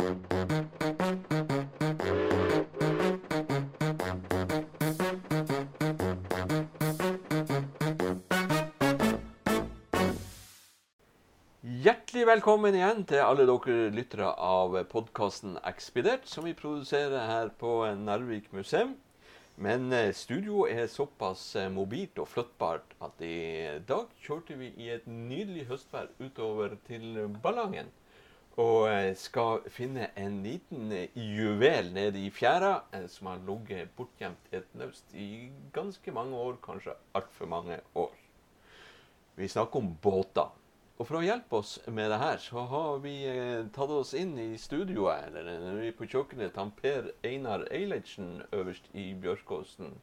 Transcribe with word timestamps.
Hjertelig 0.00 0.14
velkommen 12.24 12.72
igjen 12.72 13.04
til 13.04 13.20
alle 13.20 13.44
dere 13.44 13.90
lyttere 13.92 14.30
av 14.32 14.78
podkasten 14.88 15.58
Ekspedert, 15.68 16.24
som 16.24 16.48
vi 16.48 16.56
produserer 16.56 17.28
her 17.28 17.52
på 17.60 17.84
Narvik 18.00 18.48
museum. 18.56 18.96
Men 19.60 19.92
studioet 19.92 20.16
studio 20.16 20.64
er 20.64 20.88
såpass 20.88 21.56
eh, 21.60 21.68
mobilt 21.68 22.16
og 22.16 22.32
flyttbart 22.32 22.96
at 23.04 23.20
i 23.20 23.68
dag 23.84 24.08
kjørte 24.24 24.56
vi 24.56 24.72
i 24.80 24.88
et 24.96 25.04
nydelig 25.04 25.68
høstvær 25.68 26.08
utover 26.24 26.80
til 26.88 27.28
Ballangen. 27.44 27.92
Og 28.60 28.90
eh, 28.90 29.14
skal 29.16 29.62
finne 29.72 30.10
en 30.20 30.40
liten 30.44 30.90
eh, 30.92 31.14
juvel 31.16 31.92
nede 31.94 32.20
i 32.20 32.30
fjæra 32.34 32.80
eh, 32.92 33.06
som 33.08 33.30
har 33.30 33.42
ligget 33.46 33.92
bortgjemt 33.96 34.50
i 34.50 34.58
et 34.58 34.74
naust 34.76 35.14
i 35.16 35.48
ganske 35.72 36.12
mange 36.12 36.36
år, 36.36 36.58
kanskje 36.64 36.96
altfor 37.16 37.48
mange 37.48 37.78
år. 37.94 38.12
Vi 39.38 39.48
snakker 39.48 39.80
om 39.80 39.94
båter. 40.02 40.50
Og 41.00 41.06
for 41.08 41.16
å 41.16 41.24
hjelpe 41.24 41.62
oss 41.62 41.78
med 41.88 42.10
det 42.12 42.18
her, 42.20 42.36
så 42.44 42.66
har 42.68 42.98
vi 43.00 43.14
tatt 43.72 43.94
oss 43.94 44.10
inn 44.12 44.34
i 44.36 44.50
studioet, 44.60 45.30
eller 45.30 45.78
vi 45.78 45.94
på 45.96 46.04
kjøkkenet 46.04 46.52
til 46.52 46.74
Per 46.76 47.08
Einar 47.24 47.64
Eilertsen 47.72 48.42
øverst 48.52 48.92
i 48.92 49.06
Bjørkåsen. 49.16 49.94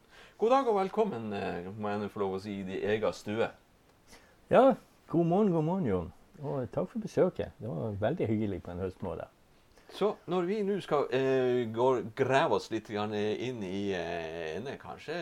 God 0.42 0.56
dag 0.56 0.66
og 0.66 0.80
velkommen, 0.80 1.30
må 1.78 1.94
jeg 1.94 2.10
få 2.10 2.24
lov 2.24 2.38
å 2.40 2.42
si, 2.42 2.58
i 2.58 2.66
din 2.66 2.82
egen 2.82 3.14
stue. 3.14 3.52
Ja, 4.50 4.64
god 5.14 5.30
morgen, 5.30 5.54
god 5.54 5.70
morgen, 5.70 5.86
Jon. 5.92 6.14
Og 6.42 6.68
takk 6.70 6.92
for 6.92 7.02
besøket. 7.02 7.56
Det 7.58 7.68
var 7.68 7.98
veldig 7.98 8.28
hyggelig 8.30 8.62
på 8.62 8.70
en 8.70 8.84
høstmorgen. 8.84 9.34
Så 9.88 10.10
når 10.28 10.44
vi 10.44 10.58
nå 10.66 10.74
skal 10.84 11.06
eh, 11.16 11.62
gå, 11.72 11.86
grave 12.16 12.58
oss 12.58 12.68
litt 12.70 12.90
grann 12.92 13.14
inn 13.16 13.62
i 13.64 13.88
eh, 13.96 14.58
en, 14.58 14.68
kanskje 14.80 15.16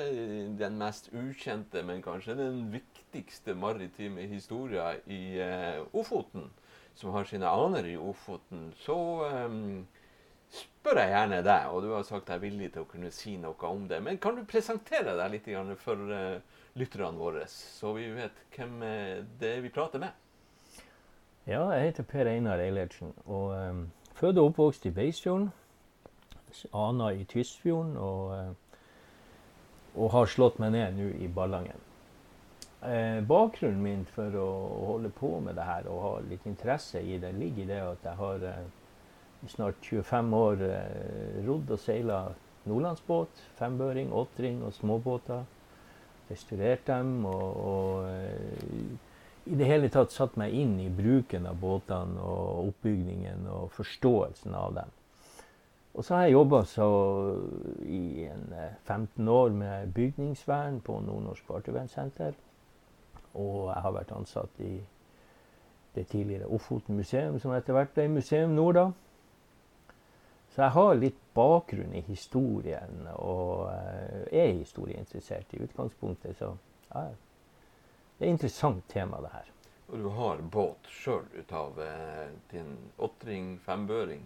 den 0.58 0.78
mest 0.80 1.06
ukjente, 1.14 1.84
men 1.86 2.02
kanskje 2.02 2.34
den 2.40 2.64
viktigste 2.72 3.54
maritime 3.54 4.26
historien 4.26 4.98
i 5.06 5.38
eh, 5.38 5.84
Ofoten, 5.94 6.50
som 6.98 7.14
har 7.14 7.30
sine 7.30 7.46
aner 7.46 7.86
i 7.86 7.94
Ofoten, 7.96 8.72
så 8.82 8.98
eh, 9.30 9.56
spør 10.50 11.00
jeg 11.02 11.14
gjerne 11.14 11.40
deg, 11.46 11.70
og 11.70 11.86
du 11.86 11.92
har 11.94 12.04
sagt 12.10 12.28
deg 12.34 12.42
villig 12.42 12.72
til 12.74 12.82
å 12.82 12.90
kunne 12.90 13.14
si 13.14 13.36
noe 13.38 13.70
om 13.70 13.86
det. 13.86 14.02
Men 14.02 14.18
kan 14.22 14.34
du 14.34 14.42
presentere 14.50 15.14
deg 15.18 15.34
litt 15.36 15.50
for 15.82 16.18
eh, 16.18 16.60
lytterne 16.74 17.22
våre, 17.22 17.46
så 17.48 17.94
vi 17.96 18.10
vet 18.18 18.46
hvem 18.58 18.80
eh, 18.82 19.18
det 19.38 19.56
er 19.56 19.64
vi 19.64 19.74
prater 19.74 20.02
med? 20.02 20.25
Ja, 21.46 21.70
jeg 21.70 21.90
heter 21.90 22.02
Per 22.02 22.26
Einar 22.26 22.58
Eilertsen. 22.58 23.14
og... 23.26 23.54
um, 23.54 23.86
Født 24.16 24.38
og 24.38 24.46
oppvokst 24.46 24.86
i 24.86 24.90
Beisfjorden. 24.90 25.50
Ana 26.72 27.10
i 27.12 27.24
Tysfjorden. 27.24 27.96
Og, 27.96 28.38
eh, 28.38 28.78
og 29.96 30.10
har 30.14 30.30
slått 30.32 30.56
meg 30.62 30.72
ned 30.72 30.96
nå 30.96 31.08
i 31.20 31.28
Ballangen. 31.28 31.82
Eh, 32.80 33.20
bakgrunnen 33.28 33.82
min 33.84 34.06
for 34.14 34.32
å 34.40 34.46
holde 34.88 35.10
på 35.12 35.34
med 35.44 35.58
det 35.58 35.66
her 35.68 35.88
og 35.92 36.02
ha 36.06 36.14
litt 36.24 36.46
interesse 36.48 37.00
i 37.00 37.18
det, 37.20 37.34
ligger 37.36 37.64
i 37.64 37.68
det 37.74 37.80
at 37.84 38.08
jeg 38.08 38.20
har 38.22 38.46
eh, 38.54 38.66
snart 39.52 39.84
25 39.84 40.34
år 40.40 40.64
eh, 40.70 41.40
rodd 41.44 41.76
og 41.76 41.82
seila 41.82 42.20
nordlandsbåt, 42.64 43.42
fembøring, 43.60 44.12
åttring 44.16 44.62
og 44.64 44.72
småbåter. 44.76 45.44
Restaurert 46.30 46.88
dem 46.88 47.18
og, 47.28 47.60
og 47.68 48.08
eh, 48.08 49.05
i 49.46 49.54
det 49.54 49.66
hele 49.68 49.88
tatt 49.92 50.10
satt 50.10 50.36
meg 50.40 50.54
inn 50.54 50.74
i 50.82 50.88
bruken 50.90 51.46
av 51.46 51.58
båtene 51.62 52.18
og 52.18 52.70
oppbygningen 52.72 53.46
og 53.46 53.70
forståelsen 53.76 54.54
av 54.58 54.74
dem. 54.80 54.94
Og 55.96 56.04
så 56.04 56.14
har 56.14 56.26
jeg 56.26 56.34
jobba 56.34 56.60
i 57.88 58.26
en 58.28 58.50
15 58.84 59.28
år 59.28 59.54
med 59.56 59.94
bygningsvern 59.94 60.80
på 60.84 60.98
Nordnorsk 61.00 61.46
Fartøyvernsenter. 61.48 62.34
Og 63.34 63.70
jeg 63.70 63.82
har 63.86 63.94
vært 63.94 64.12
ansatt 64.12 64.60
i 64.60 64.74
det 65.96 66.06
tidligere 66.10 66.50
Ofoten 66.52 66.96
museum, 66.96 67.38
som 67.40 67.54
etter 67.56 67.72
hvert 67.72 67.94
ble 67.96 68.08
Museum 68.12 68.52
Norda. 68.58 68.90
Så 70.52 70.62
jeg 70.62 70.74
har 70.74 70.98
litt 71.00 71.22
bakgrunn 71.36 71.94
i 71.96 72.04
historien 72.04 73.08
og 73.14 73.70
er 74.32 74.52
historieinteressert 74.58 75.54
i 75.56 75.62
utgangspunktet. 75.64 76.36
Så 76.36 76.52
ja, 76.90 77.06
det 78.16 78.24
er 78.24 78.30
et 78.30 78.32
interessant 78.32 78.86
tema, 78.88 79.20
det 79.20 79.32
her. 79.32 79.50
Og 79.86 79.98
du 80.02 80.08
har 80.16 80.40
båt 80.52 80.88
sjøl 80.90 81.26
ut 81.36 81.52
av 81.54 81.76
eh, 81.82 82.30
din 82.50 82.72
åttring, 82.96 83.58
fembøring? 83.62 84.24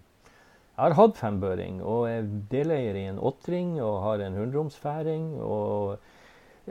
Jeg 0.76 0.78
har 0.78 0.96
hatt 0.96 1.18
fembøring, 1.18 1.82
og 1.84 2.06
er 2.08 2.28
deleier 2.52 2.96
i 2.96 3.08
en 3.10 3.18
åttring 3.18 3.74
og 3.82 3.98
har 4.06 4.22
en 4.24 4.38
hundromsfæring. 4.38 5.26
Og 5.42 5.98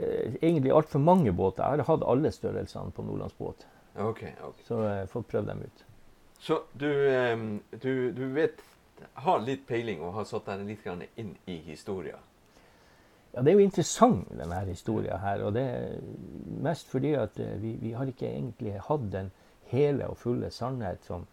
eh, 0.00 0.40
egentlig 0.40 0.72
altfor 0.74 1.04
mange 1.04 1.32
båter. 1.36 1.62
Jeg 1.62 1.84
har 1.84 1.92
hatt 1.92 2.08
alle 2.08 2.32
størrelsene 2.34 2.96
på 2.96 3.04
Nordlandsbåt. 3.06 3.68
Okay, 3.94 4.32
okay. 4.40 4.64
Så 4.66 4.80
jeg 4.86 5.12
får 5.12 5.22
prøve 5.22 5.44
prøvd 5.44 5.52
dem 5.52 5.62
ut. 5.68 5.84
Så 6.40 6.62
du, 6.72 6.88
eh, 6.88 7.46
du, 7.84 7.92
du 8.16 8.24
vet, 8.34 8.64
har 9.28 9.44
litt 9.44 9.68
peiling 9.68 10.02
og 10.02 10.16
har 10.16 10.26
satt 10.26 10.48
deg 10.48 10.66
litt 10.72 11.14
inn 11.20 11.36
i 11.46 11.60
historien? 11.68 12.18
Ja, 13.34 13.42
Det 13.42 13.52
er 13.52 13.58
jo 13.58 13.66
interessant, 13.66 14.30
denne 14.30 14.64
historien 14.66 15.18
her. 15.22 15.44
Og 15.46 15.54
det 15.54 15.62
er 15.62 16.00
mest 16.62 16.88
fordi 16.90 17.12
at 17.14 17.38
eh, 17.40 17.62
vi, 17.62 17.76
vi 17.80 17.92
har 17.92 18.10
ikke 18.10 18.26
egentlig 18.26 18.80
hatt 18.88 19.12
den 19.12 19.30
hele 19.70 20.08
og 20.10 20.18
fulle 20.18 20.50
sannhet 20.50 21.04
som 21.06 21.26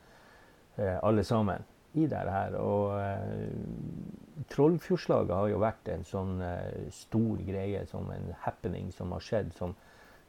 eh, 0.77 0.99
alle 1.01 1.23
sammen 1.23 1.65
i 1.97 2.05
dette 2.05 2.31
her. 2.31 2.57
Og 2.61 2.99
eh, 3.01 4.45
Trollfjordslaget 4.53 5.35
har 5.35 5.49
jo 5.51 5.61
vært 5.63 5.89
en 5.91 6.05
sånn 6.07 6.37
eh, 6.45 6.85
stor 6.93 7.41
greie, 7.47 7.85
som 7.89 8.11
en 8.13 8.29
happening 8.45 8.91
som 8.95 9.11
har 9.15 9.23
skjedd, 9.23 9.51
som, 9.57 9.73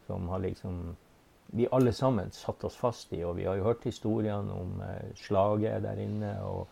som, 0.07 0.29
har 0.33 0.43
liksom 0.45 0.97
vi 1.59 1.69
alle 1.73 1.95
sammen 1.97 2.33
satt 2.37 2.65
oss 2.69 2.77
fast 2.77 3.13
i. 3.17 3.23
Og 3.25 3.37
vi 3.39 3.49
har 3.49 3.59
jo 3.59 3.69
hørt 3.69 3.87
historiene 3.89 4.57
om 4.57 4.81
eh, 4.85 5.11
slaget 5.21 5.85
der 5.85 6.01
inne, 6.01 6.35
og 6.45 6.69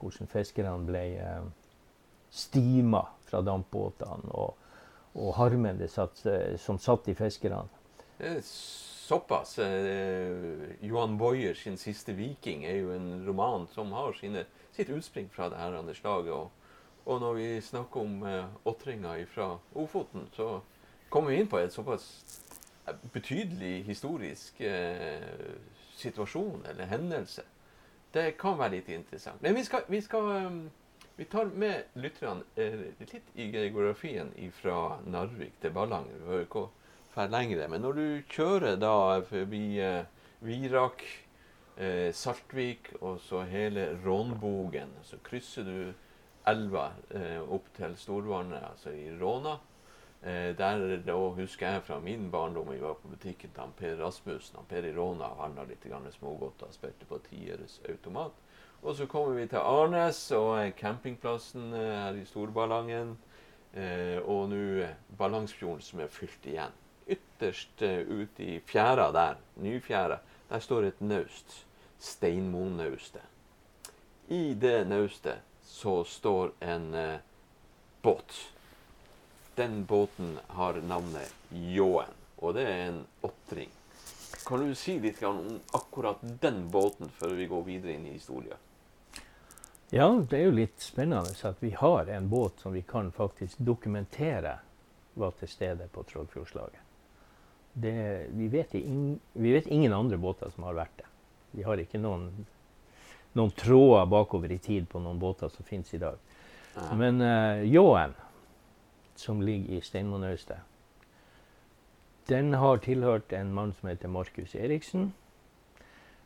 hvordan 0.00 0.30
fiskerne 0.32 0.78
ble 0.88 1.04
eh, 1.20 1.50
stima 2.32 3.04
fra 3.32 3.42
dampbåtene, 3.44 4.30
og, 4.36 4.54
og 5.16 5.34
harmen 5.40 5.80
satt, 5.88 6.24
eh, 6.28 6.56
som 6.60 6.78
satt 6.80 7.08
i 7.08 7.16
fiskerne. 7.18 7.64
Såpass. 9.02 9.58
Eh, 9.58 10.30
Johan 10.80 11.18
Boyer 11.18 11.54
sin 11.54 11.76
'Siste 11.76 12.12
viking' 12.12 12.64
er 12.64 12.76
jo 12.76 12.92
en 12.92 13.26
roman 13.26 13.66
som 13.66 13.92
har 13.92 14.12
sine, 14.12 14.44
sitt 14.72 14.88
utspring 14.88 15.28
fra 15.30 15.48
det 15.48 15.56
her 15.56 15.92
slaget. 15.92 16.32
Og, 16.32 16.50
og, 17.04 17.20
når 17.20 17.34
vi 17.34 17.60
snakker 17.60 18.00
om 18.00 18.22
eh, 18.22 18.44
åtringa 18.64 19.26
fra 19.26 19.58
Ofoten, 19.74 20.28
så 20.32 20.60
kommer 21.10 21.30
vi 21.30 21.40
inn 21.40 21.48
på 21.48 21.58
et 21.58 21.72
såpass 21.72 22.24
betydelig 23.12 23.84
historisk 23.84 24.60
eh, 24.60 25.56
situasjon 25.96 26.66
eller 26.70 26.84
hendelse. 26.84 27.42
Det 28.14 28.36
kan 28.38 28.58
være 28.58 28.70
litt 28.70 28.88
interessant. 28.88 29.42
Men 29.42 29.54
vi 29.54 29.64
skal, 29.64 29.82
vi 29.88 30.00
skal 30.00 30.70
vi 31.22 31.26
tar 31.26 31.44
med 31.44 31.82
lytterne 31.94 32.42
eh, 32.56 32.80
litt 32.98 33.28
i 33.38 33.44
geografien 33.52 34.32
fra 34.56 34.96
Narvik 35.06 35.60
til 35.62 35.70
Ballangen. 35.70 36.16
Vi 36.16 36.24
behøver 36.24 36.46
ikke 36.48 36.62
å 36.64 37.26
lengre. 37.30 37.68
Men 37.70 37.84
når 37.86 37.98
du 38.00 38.06
kjører 38.32 38.80
da 38.82 39.20
forbi 39.28 39.60
eh, 39.78 40.08
Virak, 40.42 41.04
eh, 41.76 42.10
Saltvik 42.10 42.90
og 42.98 43.20
så 43.22 43.44
hele 43.46 43.92
Rånbogen, 44.02 44.96
så 45.06 45.20
krysser 45.22 45.68
du 45.68 45.78
elva 46.50 46.88
opp 47.54 47.68
til 47.76 47.94
Storvannet, 47.94 48.64
altså 48.72 48.90
i 48.90 49.12
Råna. 49.14 49.60
Der 50.58 50.96
da 51.06 51.14
husker 51.36 51.76
jeg 51.76 51.84
fra 51.86 52.00
min 52.02 52.32
barndom 52.34 52.66
vi 52.72 52.80
var 52.82 52.96
på 52.98 53.12
butikken 53.12 53.54
til 53.54 53.76
Per 53.78 53.94
Rasmussen. 54.02 54.66
Per 54.66 54.90
i 54.90 54.90
Råna 54.96 55.30
handla 55.38 55.68
litt 55.70 55.86
smågodter, 56.18 56.74
spilte 56.74 57.06
på 57.06 57.22
Tieres 57.30 57.78
automat. 57.86 58.34
Og 58.82 58.96
så 58.98 59.06
kommer 59.06 59.36
vi 59.38 59.46
til 59.46 59.62
Arnes 59.62 60.18
og 60.34 60.72
campingplassen 60.78 61.70
eh, 61.70 61.90
her 62.02 62.16
i 62.18 62.24
Storballangen. 62.26 63.14
Eh, 63.78 64.18
og 64.26 64.48
nå 64.50 64.88
Ballangsfjorden 65.18 65.84
som 65.86 66.02
er 66.02 66.10
fylt 66.10 66.48
igjen. 66.50 66.74
Ytterst 67.06 67.82
ute 67.82 68.42
i 68.42 68.56
fjæra 68.66 69.10
der, 69.14 69.38
Nyfjæra, 69.62 70.18
der 70.50 70.58
står 70.62 70.88
et 70.88 71.00
naust. 71.00 71.62
Steinmonaustet. 72.02 73.22
I 74.28 74.54
det 74.54 74.88
naustet 74.88 75.38
så 75.62 76.02
står 76.04 76.50
en 76.60 76.94
eh, 76.94 77.20
båt. 78.02 78.34
Den 79.54 79.84
båten 79.86 80.38
har 80.48 80.80
navnet 80.82 81.30
Ljåen, 81.52 82.10
og 82.38 82.54
det 82.58 82.66
er 82.66 82.84
en 82.88 83.00
åttring. 83.22 83.70
Kan 84.46 84.66
du 84.66 84.74
si 84.74 84.98
litt 84.98 85.22
om 85.22 85.60
akkurat 85.76 86.18
den 86.42 86.64
båten 86.72 87.12
før 87.20 87.36
vi 87.38 87.46
går 87.46 87.66
videre 87.66 87.94
inn 87.94 88.10
i 88.10 88.16
historien? 88.16 88.58
Ja, 89.92 90.06
det 90.08 90.38
er 90.38 90.46
jo 90.46 90.54
litt 90.56 90.80
spennende 90.80 91.34
at 91.44 91.58
vi 91.60 91.74
har 91.76 92.08
en 92.08 92.30
båt 92.32 92.62
som 92.64 92.72
vi 92.72 92.80
kan 92.82 93.10
faktisk 93.12 93.58
dokumentere 93.60 94.54
var 95.20 95.34
til 95.36 95.50
stede 95.52 95.88
på 95.92 96.04
Trollfjordslaget. 96.08 96.80
Vi, 97.72 97.92
vi, 98.32 98.48
vet 99.52 99.66
ingen 99.66 99.92
andre 99.92 100.16
båter 100.16 100.48
som 100.54 100.64
har 100.64 100.78
vært 100.78 100.96
det. 101.02 101.10
Vi 101.52 101.66
har 101.66 101.80
ikke 101.80 102.00
noen 102.00 102.30
noen 103.32 103.52
tråder 103.56 104.08
bakover 104.12 104.52
i 104.52 104.58
tid 104.60 104.88
på 104.88 105.00
noen 105.00 105.20
båter 105.20 105.48
som 105.52 105.64
finnes 105.64 105.92
i 105.94 106.00
dag. 106.00 106.16
Ja. 106.74 106.88
Men 106.96 107.20
uh, 107.20 107.60
ljåen, 107.64 108.12
som 109.16 109.40
ligger 109.44 109.76
i 109.76 109.84
Steinmonaustet, 109.84 110.68
den 112.28 112.54
har 112.54 112.80
tilhørt 112.84 113.32
en 113.32 113.52
mann 113.52 113.72
som 113.76 113.88
heter 113.88 114.08
Markus 114.08 114.54
Eriksen. 114.54 115.10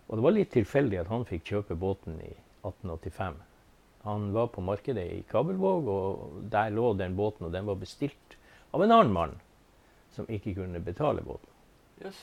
Og 0.06 0.18
det 0.18 0.26
var 0.26 0.34
litt 0.34 0.52
tilfeldig 0.54 1.02
at 1.02 1.10
han 1.10 1.26
fikk 1.26 1.46
kjøpe 1.50 1.78
båten 1.78 2.18
i 2.22 2.32
1885. 2.62 3.38
Han 4.06 4.30
var 4.32 4.46
på 4.54 4.62
markedet 4.62 5.04
i 5.12 5.22
Kabelvåg, 5.26 5.88
og 5.90 6.42
der 6.50 6.70
lå 6.70 6.92
den 6.94 7.16
båten, 7.18 7.48
og 7.48 7.54
den 7.54 7.66
var 7.66 7.78
bestilt 7.80 8.36
av 8.70 8.84
en 8.84 8.94
annen 8.94 9.14
mann 9.14 9.32
som 10.14 10.28
ikke 10.30 10.54
kunne 10.60 10.80
betale 10.80 11.24
båten. 11.26 11.50
Yes. 12.04 12.20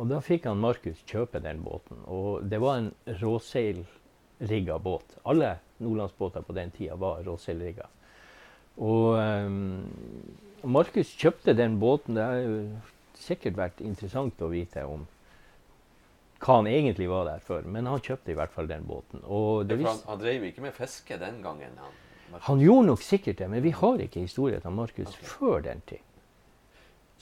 Og 0.00 0.08
da 0.08 0.22
fikk 0.24 0.46
han 0.48 0.62
Markus 0.62 1.02
kjøpe 1.08 1.42
den 1.44 1.60
båten. 1.66 2.00
Og 2.08 2.46
det 2.48 2.62
var 2.62 2.80
en 2.80 2.90
råseilrigga 3.20 4.78
båt. 4.80 5.18
Alle 5.28 5.58
nordlandsbåter 5.82 6.46
på 6.46 6.56
den 6.56 6.72
tida 6.72 6.96
var 6.96 7.20
råseilrigga. 7.26 7.90
Og 8.80 9.18
um, 9.20 9.84
Markus 10.64 11.12
kjøpte 11.18 11.52
den 11.58 11.76
båten. 11.82 12.16
Det 12.16 12.24
har 12.24 12.40
jo 12.40 12.56
sikkert 13.20 13.58
vært 13.58 13.84
interessant 13.84 14.40
å 14.40 14.50
vite 14.52 14.86
om 14.88 15.04
hva 16.42 16.58
han 16.58 16.66
egentlig 16.66 17.08
var 17.10 17.28
der 17.28 17.42
for, 17.44 17.62
men 17.62 17.86
han 17.86 18.02
kjøpte 18.02 18.32
i 18.32 18.38
hvert 18.38 18.54
fall 18.54 18.70
den 18.70 18.86
båten. 18.88 19.22
Ja, 19.22 19.76
han, 19.86 20.00
han 20.08 20.22
drev 20.22 20.48
ikke 20.48 20.64
med 20.64 20.74
fiske 20.74 21.18
den 21.20 21.38
gangen. 21.44 21.76
Han, 21.78 22.40
han 22.48 22.64
gjorde 22.64 22.88
nok 22.88 23.04
sikkert 23.04 23.38
det, 23.38 23.48
men 23.52 23.62
vi 23.62 23.74
har 23.76 24.02
ikke 24.02 24.24
historien 24.24 24.62
til 24.64 24.74
Markus 24.74 25.12
okay. 25.12 25.28
før 25.36 25.62
den 25.68 25.84
tid. 25.86 26.02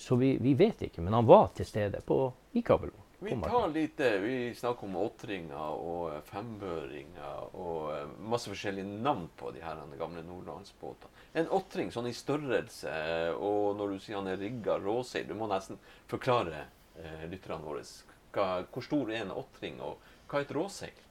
Så 0.00 0.16
vi, 0.16 0.36
vi 0.40 0.54
vet 0.56 0.86
ikke, 0.88 1.04
men 1.04 1.12
han 1.12 1.28
var 1.28 1.50
til 1.56 1.68
stede 1.68 2.00
på, 2.06 2.22
i 2.56 2.64
Kabelvåg. 2.64 3.06
Vi 3.20 3.34
tar 3.36 3.66
litt, 3.68 4.00
eh, 4.00 4.14
vi 4.22 4.36
snakker 4.56 4.88
om 4.88 4.94
åtringer 4.96 5.74
og 5.76 6.06
eh, 6.14 6.22
fembøringer 6.24 7.50
og 7.52 7.90
eh, 7.92 8.06
masse 8.32 8.48
forskjellige 8.48 9.02
navn 9.04 9.26
på 9.36 9.50
de 9.52 9.60
her 9.60 9.82
gamle 10.00 10.22
nordlandsbåtene. 10.24 11.12
En 11.36 11.50
åtring 11.52 11.92
sånn 11.92 12.08
i 12.08 12.14
størrelse, 12.16 12.94
og 13.36 13.76
når 13.76 13.92
du 13.92 14.00
sier 14.00 14.16
han 14.16 14.30
er 14.32 14.40
rigga 14.40 14.78
råseil, 14.80 15.28
du 15.28 15.36
må 15.36 15.50
nesten 15.52 15.76
forklare 16.08 16.64
eh, 16.96 17.26
lytterne 17.28 17.60
våre 17.66 17.84
hva, 18.34 18.64
hvor 18.72 18.84
stor 18.84 19.10
er 19.10 19.24
en 19.24 19.32
åtring, 19.34 19.80
og 19.82 19.98
hva 20.30 20.40
er 20.40 20.46
et 20.46 20.54
råseil? 20.54 21.06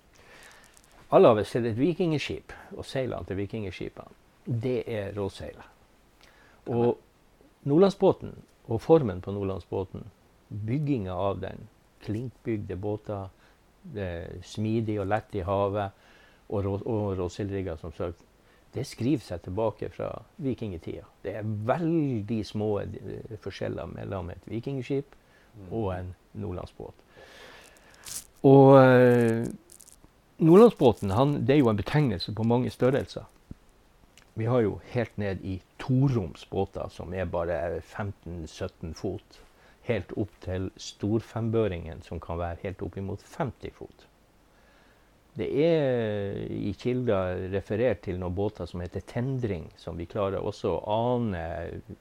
Alle 1.15 1.31
har 1.33 1.47
sett 1.49 1.65
et 1.65 1.77
vikingskip, 1.77 2.53
og 2.77 2.85
seilene 2.85 3.25
til 3.25 3.39
vikingskipene. 3.39 4.17
Det 4.45 4.83
er 4.87 5.11
råseilet. 5.17 5.65
Og 6.69 6.99
Nordlandsbåten, 7.69 8.35
og 8.69 8.81
formen 8.81 9.21
på 9.21 9.33
Nordlandsbåten, 9.33 10.05
bygginga 10.49 11.13
av 11.13 11.41
den, 11.41 11.67
klinkbygde 12.05 12.77
båter, 12.79 13.27
er 13.95 14.39
smidig 14.45 14.99
og 15.01 15.09
lett 15.09 15.35
i 15.35 15.43
havet, 15.45 16.05
og, 16.49 16.63
rå, 16.65 16.77
og 16.85 17.17
råseilrigger, 17.19 17.77
som 17.81 17.93
sagt, 17.97 18.21
det 18.73 18.85
skriver 18.85 19.25
seg 19.25 19.41
tilbake 19.45 19.89
fra 19.89 20.11
vikingtida. 20.37 21.07
Det 21.23 21.33
er 21.39 21.53
veldig 21.65 22.39
små 22.45 22.69
eh, 22.83 23.37
forskjeller 23.41 23.89
mellom 23.95 24.29
et 24.33 24.45
vikingskip 24.49 25.15
og 25.71 25.93
en 25.95 26.11
nordlandsbåt. 26.37 27.08
Og 28.47 28.77
eh, 28.79 29.47
Nordlandsbåten 30.39 31.11
han, 31.11 31.33
det 31.43 31.57
er 31.57 31.59
jo 31.59 31.71
en 31.71 31.79
betegnelse 31.79 32.31
på 32.35 32.45
mange 32.47 32.71
størrelser. 32.71 33.25
Vi 34.39 34.45
har 34.47 34.61
jo 34.63 34.77
helt 34.93 35.17
ned 35.19 35.41
i 35.43 35.57
toroms 35.81 36.45
båter, 36.47 36.87
som 36.93 37.11
er 37.13 37.27
bare 37.27 37.81
15-17 37.81 38.93
fot. 38.95 39.41
Helt 39.89 40.13
opp 40.15 40.31
til 40.45 40.69
storfembøringen, 40.79 41.99
som 42.05 42.21
kan 42.23 42.39
være 42.39 42.61
helt 42.63 42.83
oppimot 42.85 43.25
50 43.27 43.75
fot. 43.75 44.05
Det 45.39 45.47
er 45.63 46.39
i 46.51 46.71
kilder 46.79 47.45
referert 47.51 48.01
til 48.07 48.17
noen 48.19 48.35
båter 48.35 48.67
som 48.67 48.81
heter 48.83 49.03
tendring, 49.07 49.67
som 49.79 49.99
vi 49.99 50.07
klarer 50.09 50.39
også 50.39 50.71
å 50.77 50.95
ane 50.95 51.43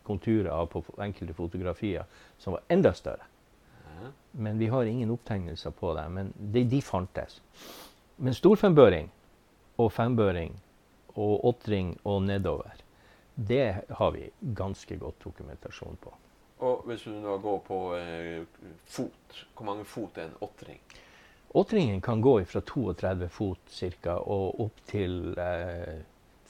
konturer 0.06 0.50
av 0.54 0.70
på 0.72 0.84
enkelte 1.02 1.34
fotografier, 1.36 2.06
som 2.38 2.54
var 2.54 2.64
enda 2.70 2.94
større. 2.94 3.26
Men 4.32 4.58
vi 4.58 4.66
har 4.72 4.84
ingen 4.84 5.10
opptegnelser 5.10 5.70
på 5.70 5.94
det. 5.94 6.08
Men 6.08 6.32
de, 6.36 6.64
de 6.64 6.82
fantes. 6.82 7.40
Men 8.16 8.34
storfembøring 8.34 9.10
og 9.78 9.92
fembøring 9.92 10.56
og 11.14 11.44
åtring 11.50 11.96
og 12.04 12.22
nedover, 12.22 12.74
det 13.34 13.84
har 13.90 14.10
vi 14.14 14.28
ganske 14.54 14.96
godt 14.98 15.22
dokumentasjon 15.24 15.98
på. 16.02 16.14
Og 16.58 16.82
hvis 16.86 17.04
du 17.06 17.12
nå 17.14 17.36
går 17.38 17.58
på 17.66 17.78
eh, 17.96 18.42
fot, 18.90 19.44
hvor 19.54 19.66
mange 19.68 19.84
fot 19.86 20.18
er 20.18 20.26
en 20.26 20.40
åtring? 20.42 20.80
Åtringen 21.54 22.00
kan 22.00 22.20
gå 22.20 22.34
fra 22.44 22.60
32 22.60 23.28
fot 23.32 23.70
cirka, 23.72 24.18
og 24.18 24.58
opp 24.60 24.82
til 24.90 25.38
eh, 25.38 26.02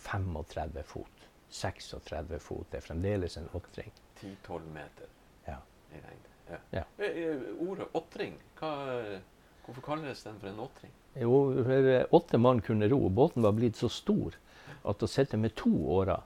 35 0.09 0.83
fot. 0.89 1.29
36 1.51 2.41
fot 2.41 2.75
er 2.75 2.85
fremdeles 2.85 3.37
en 3.37 3.49
åtring. 3.57 3.93
10-12 4.23 4.73
meter 4.75 5.13
Ja. 5.47 5.61
i 5.93 6.01
lengde. 6.01 6.28
Ja. 6.51 6.59
Ja. 6.71 6.85
Eh, 6.99 7.23
eh, 7.25 7.37
Ordet 7.61 7.89
åtring, 7.93 8.35
hvorfor 8.59 9.85
kalles 9.85 10.23
den 10.23 10.41
for 10.41 10.49
en 10.49 10.61
åtring? 10.65 10.93
Jo, 11.15 11.61
eh, 11.71 12.07
åtte 12.11 12.39
mann 12.39 12.61
kunne 12.61 12.89
ro. 12.89 13.09
Båten 13.09 13.43
var 13.43 13.53
blitt 13.53 13.77
så 13.77 13.89
stor 13.89 14.37
at 14.85 15.03
å 15.03 15.09
sitte 15.09 15.37
med 15.37 15.55
to 15.55 15.73
årer 15.99 16.23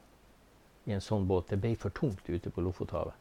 i 0.84 0.92
en 0.92 1.00
sånn 1.00 1.26
båt, 1.26 1.48
det 1.48 1.60
ble 1.62 1.76
for 1.78 1.94
tungt 1.94 2.28
ute 2.28 2.50
på 2.50 2.60
Lofothavet. 2.60 3.14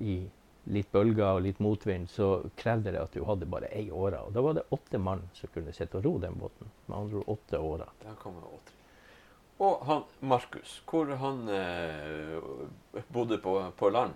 I 0.00 0.30
litt 0.70 0.90
bølger 0.92 1.34
og 1.34 1.42
litt 1.42 1.58
motvind 1.58 2.10
så 2.10 2.44
krevde 2.56 2.92
det 2.94 3.00
at 3.02 3.14
du 3.16 3.24
hadde 3.26 3.48
bare 3.50 3.70
ei 3.74 3.90
åre. 3.90 4.20
Og 4.22 4.32
da 4.32 4.44
var 4.44 4.54
det 4.56 4.68
åtte 4.70 5.00
mann 5.02 5.24
som 5.34 5.50
kunne 5.54 5.74
sitte 5.74 5.98
og 5.98 6.04
ro 6.06 6.18
den 6.22 6.38
båten. 6.38 6.70
Med 6.86 6.98
andre 6.98 7.22
ord 7.22 7.32
åtte 7.36 7.58
årer. 7.58 7.96
Der 8.04 8.18
kommer 8.22 8.46
åtring. 8.46 8.76
Og 9.60 9.82
han 9.84 10.04
Markus, 10.24 10.78
hvor 10.88 11.10
han 11.20 11.42
eh, 11.52 13.02
bodde 13.12 13.36
på, 13.44 13.58
på 13.76 13.90
land? 13.92 14.14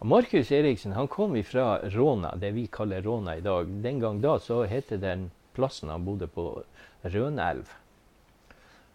Markus 0.00 0.50
Eriksen 0.52 0.92
han 0.92 1.08
kom 1.08 1.36
fra 1.44 1.78
Råna, 1.78 2.34
det 2.36 2.50
vi 2.50 2.66
kaller 2.66 3.02
Råna 3.02 3.36
i 3.36 3.40
dag. 3.40 3.66
Den 3.66 4.00
gang 4.00 4.20
da 4.20 4.38
så 4.38 4.64
het 4.64 4.88
den 4.88 5.30
plassen 5.54 5.88
han 5.88 6.04
bodde 6.04 6.26
på, 6.26 6.62
Rønelv. 7.02 7.68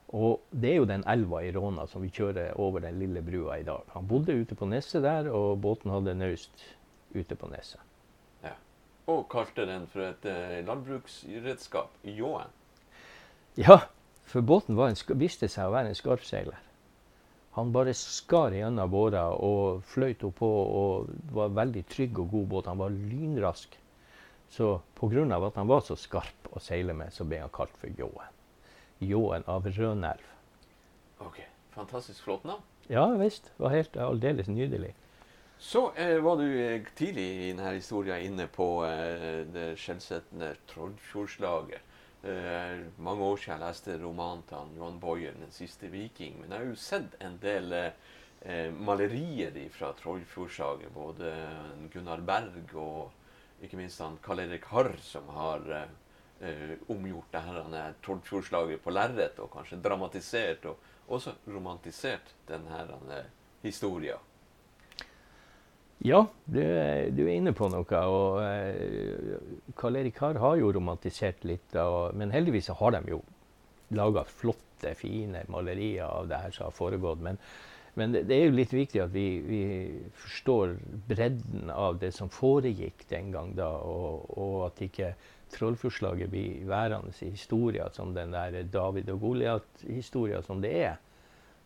Og 0.09 0.41
det 0.49 0.71
er 0.71 0.79
jo 0.79 0.87
den 0.89 1.03
elva 1.07 1.43
i 1.45 1.51
Råna 1.53 1.85
som 1.87 2.01
vi 2.01 2.09
kjører 2.09 2.57
over 2.57 2.81
den 2.81 2.97
lille 2.99 3.21
brua 3.21 3.59
i 3.59 3.65
dag. 3.65 3.85
Han 3.93 4.07
bodde 4.09 4.33
ute 4.33 4.55
på 4.57 4.65
neset 4.65 5.03
der, 5.05 5.29
og 5.29 5.61
båten 5.61 5.93
hadde 5.93 6.17
naust 6.17 6.65
ute 7.13 7.35
på 7.35 7.49
neset. 7.53 7.81
Og 9.09 9.25
kalte 9.31 9.65
den 9.65 9.87
for 9.89 10.05
et 10.05 10.25
eh, 10.29 10.59
landbruksredskap, 10.67 11.95
ljåen. 12.05 12.51
Ja, 13.57 13.79
for 14.29 14.45
båten 14.45 14.77
var 14.77 14.91
en, 14.91 14.99
viste 15.17 15.49
seg 15.49 15.65
å 15.65 15.73
være 15.73 15.89
en 15.89 15.97
skarpseiler. 15.97 16.59
Han 17.57 17.71
bare 17.73 17.93
skar 17.97 18.53
gjennom 18.53 18.91
båra 18.91 19.25
og 19.33 19.83
fløyt 19.89 20.23
oppå 20.27 20.49
og 20.79 21.09
var 21.33 21.53
veldig 21.57 21.83
trygg 21.89 22.19
og 22.21 22.31
god 22.31 22.49
båt. 22.53 22.69
Han 22.71 22.81
var 22.81 22.93
lynrask. 22.93 23.77
Så 24.49 24.79
pga. 24.97 25.25
at 25.47 25.55
han 25.55 25.67
var 25.67 25.81
så 25.85 25.95
skarp 25.95 26.49
å 26.53 26.59
seile 26.59 26.93
med, 26.93 27.13
så 27.13 27.23
ble 27.23 27.41
han 27.41 27.53
kalt 27.53 27.75
for 27.77 27.89
Ljåen. 27.89 28.33
Ljåen 28.99 29.43
av 29.47 29.65
Rønelv. 29.65 30.25
Ok, 31.19 31.41
Fantastisk 31.75 32.23
flott 32.23 32.43
navn. 32.43 32.61
Ja 32.87 33.05
visst. 33.17 33.43
Det 33.43 33.63
Var 33.63 33.69
helt 33.69 33.97
aldeles 33.97 34.47
nydelig. 34.47 34.93
Så 35.59 35.91
eh, 35.95 36.17
var 36.23 36.37
du 36.37 36.47
eh, 36.47 36.81
tidlig 36.95 37.27
i 37.29 37.51
denne 37.51 37.75
historien 37.75 38.23
inne 38.23 38.47
på 38.47 38.85
eh, 38.87 39.43
det 39.53 39.73
skjellsettende 39.77 40.53
Trollfjordslaget. 40.71 41.83
Eh, 42.23 42.81
mange 42.99 43.23
år 43.23 43.37
siden 43.39 43.53
jeg 43.55 43.63
leste 43.63 43.93
romanen 44.01 44.41
til 44.47 44.57
han 44.57 44.75
Johan 44.75 44.99
Boyer, 44.99 45.31
'Den 45.31 45.51
siste 45.51 45.87
viking'. 45.87 46.41
Men 46.41 46.51
jeg 46.51 46.59
har 46.59 46.65
jo 46.65 46.75
sett 46.75 47.15
en 47.21 47.37
del 47.37 47.73
eh, 47.73 48.71
malerier 48.73 49.69
fra 49.71 49.93
Trollfjordsaget. 49.93 50.93
Både 50.93 51.31
Gunnar 51.93 52.21
Berg 52.21 52.75
og 52.75 53.11
ikke 53.63 53.77
minst 53.77 53.99
han 53.99 54.19
Karl 54.23 54.39
Erik 54.39 54.65
Harr, 54.65 54.97
som 55.01 55.27
har 55.29 55.87
eh, 56.41 56.77
omgjort 56.89 57.31
det 57.31 57.41
her 57.41 57.93
Trollfjordslaget 58.03 58.83
på 58.83 58.91
lerret, 58.91 59.39
og 59.39 59.51
kanskje 59.51 59.81
dramatisert 59.83 60.65
og 60.65 60.77
også 61.07 61.35
romantisert 61.47 62.35
denne 62.47 62.85
eh, 63.15 63.31
historien. 63.63 64.28
Ja, 65.99 66.21
du, 66.45 66.61
du 67.11 67.25
er 67.25 67.33
inne 67.33 67.51
på 67.55 67.67
noe. 67.71 68.03
Og 68.07 68.39
eh, 68.43 69.33
Karl 69.79 69.99
Erik 69.99 70.21
Haar 70.23 70.39
har 70.39 70.59
jo 70.61 70.71
romantisert 70.75 71.43
litt, 71.47 71.75
og, 71.75 72.15
men 72.15 72.31
heldigvis 72.31 72.71
har 72.79 72.95
de 72.95 73.03
jo 73.11 73.19
laga 73.95 74.23
flotte, 74.23 74.93
fine 74.95 75.43
malerier 75.51 76.07
av 76.07 76.29
det 76.29 76.39
her 76.39 76.55
som 76.55 76.69
har 76.69 76.77
foregått. 76.77 77.19
Men, 77.25 77.39
men 77.99 78.15
det, 78.15 78.31
er 78.31 78.47
jo 78.47 78.55
litt 78.55 78.71
viktig 78.71 79.01
at 79.03 79.11
vi, 79.11 79.25
vi 79.43 79.63
forstår 80.21 80.77
bredden 81.09 81.73
av 81.73 81.99
det 81.99 82.13
som 82.15 82.31
foregikk 82.31 83.03
den 83.09 83.33
gang 83.35 83.51
da, 83.57 83.67
og, 83.83 84.29
og 84.39 84.55
at 84.69 84.79
ikke 84.85 85.11
trollforslaget 85.51 86.31
blir 86.31 86.63
værende 86.69 87.11
i 87.25 87.33
historien 87.33 87.91
som 87.91 88.13
den 88.15 88.31
der 88.31 88.61
David 88.71 89.09
og 89.11 89.19
Goliat-historia 89.25 90.39
som 90.45 90.63
det 90.63 90.73
er. 90.85 90.99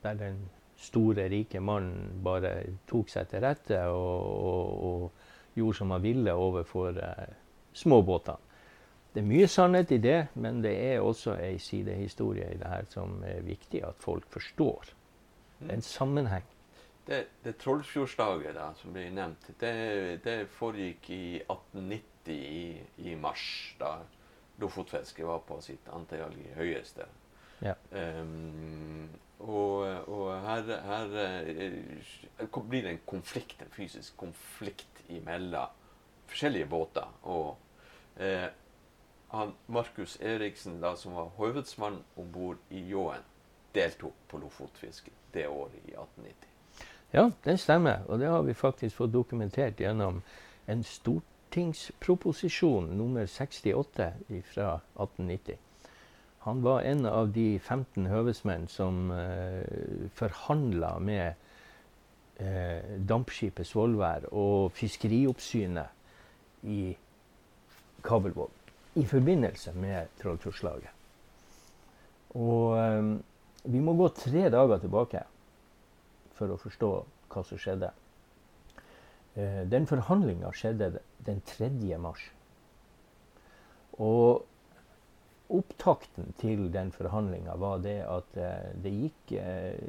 Der 0.02 0.18
den 0.18 0.42
store, 0.84 1.28
rike 1.32 1.62
mannen 1.64 2.22
bare 2.24 2.56
tok 2.90 3.12
seg 3.12 3.30
til 3.32 3.44
rette 3.44 3.80
og, 3.92 4.32
og, 4.50 4.84
og 4.88 5.58
gjorde 5.58 5.78
som 5.80 5.94
han 5.96 6.04
ville 6.04 6.34
overfor 6.34 6.98
eh, 6.98 7.36
småbåtene. 7.78 8.50
Det 9.14 9.22
er 9.22 9.30
mye 9.30 9.48
sannhet 9.48 9.92
i 9.94 10.00
det, 10.02 10.20
men 10.42 10.64
det 10.64 10.74
er 10.74 11.04
også 11.06 11.36
ei 11.38 11.60
sidehistorie 11.62 12.48
i 12.50 12.58
det 12.58 12.70
her 12.72 12.88
som 12.90 13.20
er 13.30 13.44
viktig 13.46 13.84
at 13.86 14.00
folk 14.02 14.26
forstår. 14.34 14.90
Det 15.60 15.70
er 15.70 15.76
en 15.76 15.86
sammenheng. 15.86 16.48
Det, 17.06 17.20
det 17.44 17.54
Trollfjordslaget 17.62 18.56
da, 18.58 18.72
som 18.80 18.96
ble 18.96 19.06
nevnt, 19.14 19.52
det, 19.62 19.76
det 20.26 20.38
foregikk 20.56 21.12
i 21.14 21.26
1890 21.44 22.34
i, 22.34 22.64
i 23.06 23.16
mars, 23.20 23.46
da 23.78 24.00
lofotfisket 24.64 25.28
var 25.28 25.44
på 25.46 25.60
sitt 25.62 25.94
antagelig 25.94 26.50
høyeste. 26.58 27.06
Um, 27.94 29.10
og, 29.40 29.86
og 30.10 30.42
her, 30.42 30.70
her 30.88 31.12
uh, 32.42 32.70
blir 32.70 32.82
det 32.82 32.92
en 32.92 33.02
konflikt, 33.06 33.62
en 33.62 33.74
fysisk 33.76 34.18
konflikt 34.18 35.04
imellom 35.10 35.70
forskjellige 36.34 36.66
båter. 36.66 37.08
Og 37.24 37.58
eh, 38.20 38.46
Markus 39.68 40.18
Eriksen, 40.22 40.82
da, 40.82 40.96
som 40.96 41.16
var 41.16 41.24
hovedsmann 41.38 41.98
om 42.18 42.32
bord 42.32 42.58
i 42.70 42.80
Ljåen, 42.90 43.22
deltok 43.76 44.14
på 44.30 44.38
lofotfisket 44.38 45.14
det 45.34 45.48
året 45.48 45.76
i 45.86 45.92
1890. 45.92 46.48
Ja, 47.14 47.32
det 47.46 47.60
stemmer. 47.60 47.98
Og 48.08 48.20
det 48.20 48.28
har 48.28 48.42
vi 48.42 48.54
faktisk 48.54 48.96
fått 48.96 49.14
dokumentert 49.14 49.80
gjennom 49.80 50.22
en 50.68 50.84
stortingsproposisjon 50.84 52.98
nummer 52.98 53.26
68 53.26 54.14
fra 54.54 54.80
1890. 54.96 55.58
Han 56.44 56.62
var 56.64 56.82
en 56.82 57.06
av 57.08 57.32
de 57.32 57.60
15 57.60 58.10
høvesmenn 58.12 58.68
som 58.68 59.12
eh, 59.16 59.64
forhandla 60.18 60.98
med 61.00 61.34
eh, 62.44 62.98
dampskipet 63.00 63.68
Svolvær 63.70 64.28
og 64.32 64.72
Fiskerioppsynet 64.76 66.68
i 66.68 66.98
Kabelvåg 68.04 68.52
i 69.00 69.06
forbindelse 69.08 69.72
med 69.80 70.12
Trollfjordslaget. 70.20 70.92
Og 72.36 72.78
eh, 72.78 73.16
vi 73.72 73.80
må 73.80 73.96
gå 73.96 74.12
tre 74.18 74.50
dager 74.52 74.84
tilbake 74.84 75.24
for 76.36 76.52
å 76.52 76.60
forstå 76.60 76.94
hva 77.34 77.44
som 77.48 77.62
skjedde. 77.62 77.90
Eh, 79.40 79.62
den 79.70 79.88
forhandlinga 79.90 80.52
skjedde 80.54 80.98
den 81.26 81.40
3. 81.48 81.72
mars. 82.02 82.26
Og 84.02 84.44
opptakten 85.50 86.34
til 86.40 86.70
den 86.72 86.92
forhandlinga 86.92 87.56
var 87.60 87.82
det 87.84 88.00
at 88.08 88.38
eh, 88.40 88.72
det 88.84 88.94
gikk 88.94 89.34
eh, 89.40 89.82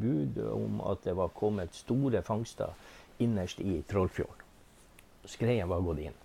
bud 0.00 0.38
om 0.52 0.80
at 0.90 1.04
det 1.06 1.14
var 1.16 1.34
kommet 1.38 1.74
store 1.74 2.22
fangster 2.22 2.74
innerst 3.18 3.60
i 3.60 3.80
Trollfjorden. 3.88 4.44
Skreien 5.28 5.68
var 5.68 5.84
gått 5.84 6.04
inn. 6.08 6.18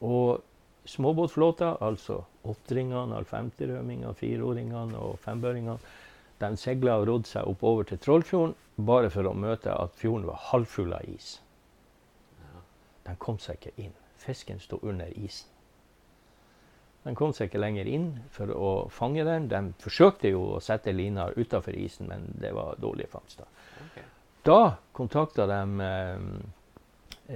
Og 0.00 0.40
småbåtflåta, 0.88 1.76
altså 1.80 2.24
åtteringene, 2.42 3.18
alfemterømingene, 3.20 4.14
fireåringene 4.16 4.98
og 4.98 5.18
fembøringene, 5.22 5.78
de 6.40 6.56
seila 6.56 6.96
og 6.96 7.06
rodde 7.10 7.28
seg 7.28 7.48
oppover 7.48 7.84
til 7.88 8.00
Trollfjorden 8.00 8.56
bare 8.80 9.10
for 9.12 9.28
å 9.28 9.36
møte 9.36 9.74
at 9.76 9.96
fjorden 10.00 10.24
var 10.30 10.40
halvfull 10.50 10.94
av 10.96 11.04
is. 11.12 11.34
De 13.04 13.16
kom 13.20 13.38
seg 13.42 13.60
ikke 13.60 13.88
inn. 13.88 13.96
Fisken 14.20 14.60
sto 14.60 14.78
under 14.82 15.12
isen. 15.16 15.59
De 17.02 17.14
kom 17.16 17.32
seg 17.32 17.48
ikke 17.48 17.60
lenger 17.62 17.88
inn 17.88 18.08
for 18.34 18.52
å 18.52 18.70
fange 18.92 19.24
den. 19.24 19.48
De 19.48 19.60
forsøkte 19.80 20.32
jo 20.34 20.42
å 20.56 20.62
sette 20.64 20.92
lina 20.92 21.30
utafor 21.32 21.76
isen, 21.76 22.10
men 22.10 22.26
det 22.42 22.52
var 22.56 22.76
dårlige 22.80 23.08
fangster. 23.14 23.48
Okay. 23.86 24.04
Da 24.44 24.76
kontakta 24.96 25.46
de 25.48 25.86
eh, 25.86 26.26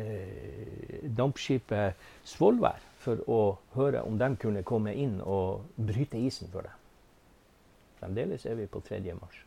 eh, 0.01 1.09
dampskipet 1.17 2.05
Svolvær 2.29 2.85
for 3.05 3.25
å 3.29 3.41
høre 3.77 4.05
om 4.05 4.21
de 4.21 4.31
kunne 4.41 4.65
komme 4.69 4.93
inn 4.97 5.17
og 5.21 5.65
bryte 5.77 6.21
isen 6.21 6.53
for 6.53 6.69
dem. 6.69 6.77
Fremdeles 8.01 8.45
er 8.45 8.61
vi 8.61 8.69
på 8.69 8.85
3. 8.85 9.01
mars. 9.17 9.41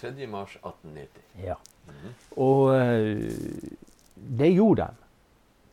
3. 0.00 0.28
mars 0.28 0.56
1890. 0.62 1.24
Ja. 1.44 1.56
Mm 1.86 1.94
-hmm. 1.94 2.12
Og 2.36 2.74
eh, 2.76 3.32
det 4.14 4.52
gjorde 4.52 4.82
de. 4.82 4.94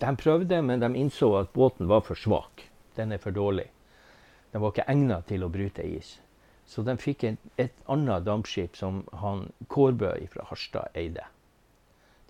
De 0.05 0.15
prøvde, 0.15 0.62
men 0.62 0.79
de 0.79 0.96
innså 0.96 1.36
at 1.39 1.53
båten 1.53 1.88
var 1.88 2.01
for 2.01 2.15
svak. 2.15 2.70
Den 2.95 3.12
er 3.12 3.21
for 3.24 3.31
dårlig. 3.36 3.69
Den 4.51 4.62
var 4.62 4.74
ikke 4.74 4.88
egnet 4.91 5.27
til 5.31 5.45
å 5.45 5.51
bryte 5.51 5.86
is. 5.88 6.17
Så 6.67 6.83
de 6.88 6.95
fikk 7.00 7.24
et, 7.27 7.45
et 7.60 7.83
annet 7.91 8.25
dampskip 8.27 8.75
som 8.79 9.01
han 9.24 9.48
Kårbø 9.71 10.13
fra 10.31 10.45
Harstad 10.50 10.95
eide, 10.95 11.25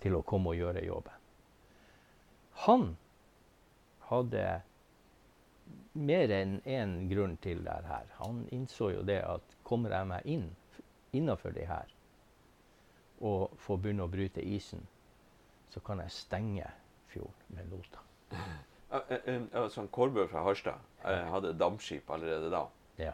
til 0.02 0.16
å 0.18 0.24
komme 0.26 0.52
og 0.52 0.58
gjøre 0.58 0.84
jobben. 0.86 1.18
Han 2.66 2.92
hadde 4.08 4.46
mer 5.92 6.32
enn 6.32 6.58
én 6.64 6.94
grunn 7.10 7.36
til 7.42 7.62
det 7.66 7.78
her. 7.86 8.06
Han 8.20 8.44
innså 8.54 8.92
jo 8.96 9.02
det 9.06 9.20
at 9.26 9.56
kommer 9.66 9.94
jeg 9.94 10.10
meg 10.10 10.26
inn 10.28 10.48
innafor 11.12 11.54
de 11.54 11.66
her 11.68 11.90
og 13.22 13.52
får 13.62 13.78
begynne 13.78 14.02
å 14.02 14.10
bryte 14.10 14.42
isen, 14.42 14.82
så 15.70 15.80
kan 15.86 16.00
jeg 16.02 16.14
stenge 16.16 16.70
fjorden 17.12 17.54
med 17.54 17.70
lota. 17.70 18.02
Sånn 19.72 19.88
Kårbø 19.92 20.26
fra 20.28 20.42
Harstad 20.44 20.80
hadde 21.02 21.54
dampskip 21.56 22.10
allerede 22.12 22.50
da. 22.52 22.66
Ja. 23.00 23.12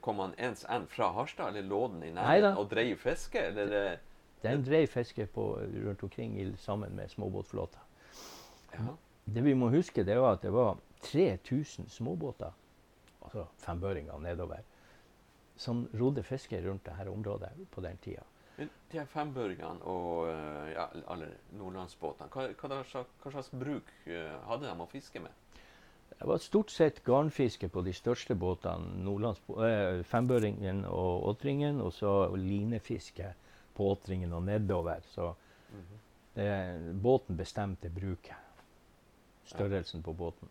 Kom 0.00 0.20
han 0.22 0.36
ens 0.38 0.62
enn 0.70 0.86
fra 0.90 1.10
Harstad, 1.16 1.50
eller 1.50 1.66
lå 1.66 1.80
den 1.94 2.04
i 2.06 2.12
nærheten 2.14 2.60
og 2.60 2.68
dreiv 2.70 3.00
fiske? 3.02 3.42
Eller? 3.50 3.98
Den 4.44 4.62
dreiv 4.62 4.86
fiske 4.92 5.26
på, 5.34 5.48
rundt 5.88 6.04
omkring 6.06 6.38
sammen 6.62 6.94
med 6.94 7.10
småbåtflåta. 7.10 7.82
Ja 8.76 8.94
det 9.26 9.42
vi 9.42 9.54
må 9.58 9.68
huske, 9.74 10.04
det 10.06 10.16
var 10.20 10.36
at 10.36 10.44
det 10.46 10.52
var 10.54 10.78
3000 11.02 11.88
småbåter, 11.90 12.52
altså 13.24 13.46
fembøringer 13.58 14.20
nedover, 14.22 14.62
som 15.58 15.86
rodde 15.98 16.22
fiske 16.22 16.60
rundt 16.62 16.86
dette 16.86 17.10
området 17.10 17.50
på 17.74 17.82
den 17.82 17.98
tida. 18.04 18.22
De 18.56 18.68
her 18.96 19.08
fembøringene 19.10 19.84
og 19.84 20.30
eh, 20.30 20.70
ja, 20.72 20.86
alle 21.12 21.28
nordlandsbåtene, 21.58 22.30
hva, 22.32 22.46
hva, 22.56 22.78
hva, 22.80 23.32
slags 23.34 23.50
bruk 23.52 23.90
eh, 24.08 24.32
hadde 24.48 24.70
de 24.70 24.84
å 24.84 24.88
fiske 24.88 25.20
med? 25.20 25.34
Det 26.16 26.28
var 26.30 26.40
stort 26.40 26.72
sett 26.72 27.02
garnfiske 27.04 27.68
på 27.68 27.82
de 27.84 27.92
største 27.92 28.34
båtene. 28.38 29.04
Eh, 29.66 30.00
fembøringen 30.08 30.86
og 30.88 31.26
åtringen. 31.32 31.82
Og 31.84 31.92
så 31.92 32.12
linefiske 32.36 33.34
på 33.76 33.90
åtringen 33.92 34.32
og 34.32 34.46
nedover. 34.48 35.04
Så 35.12 35.34
mm 35.72 35.82
-hmm. 35.82 36.40
eh, 36.40 36.94
båten 36.94 37.36
bestemte 37.36 37.90
bruket 37.90 38.36
størrelsen 39.44 40.02
på 40.02 40.12
båten. 40.12 40.48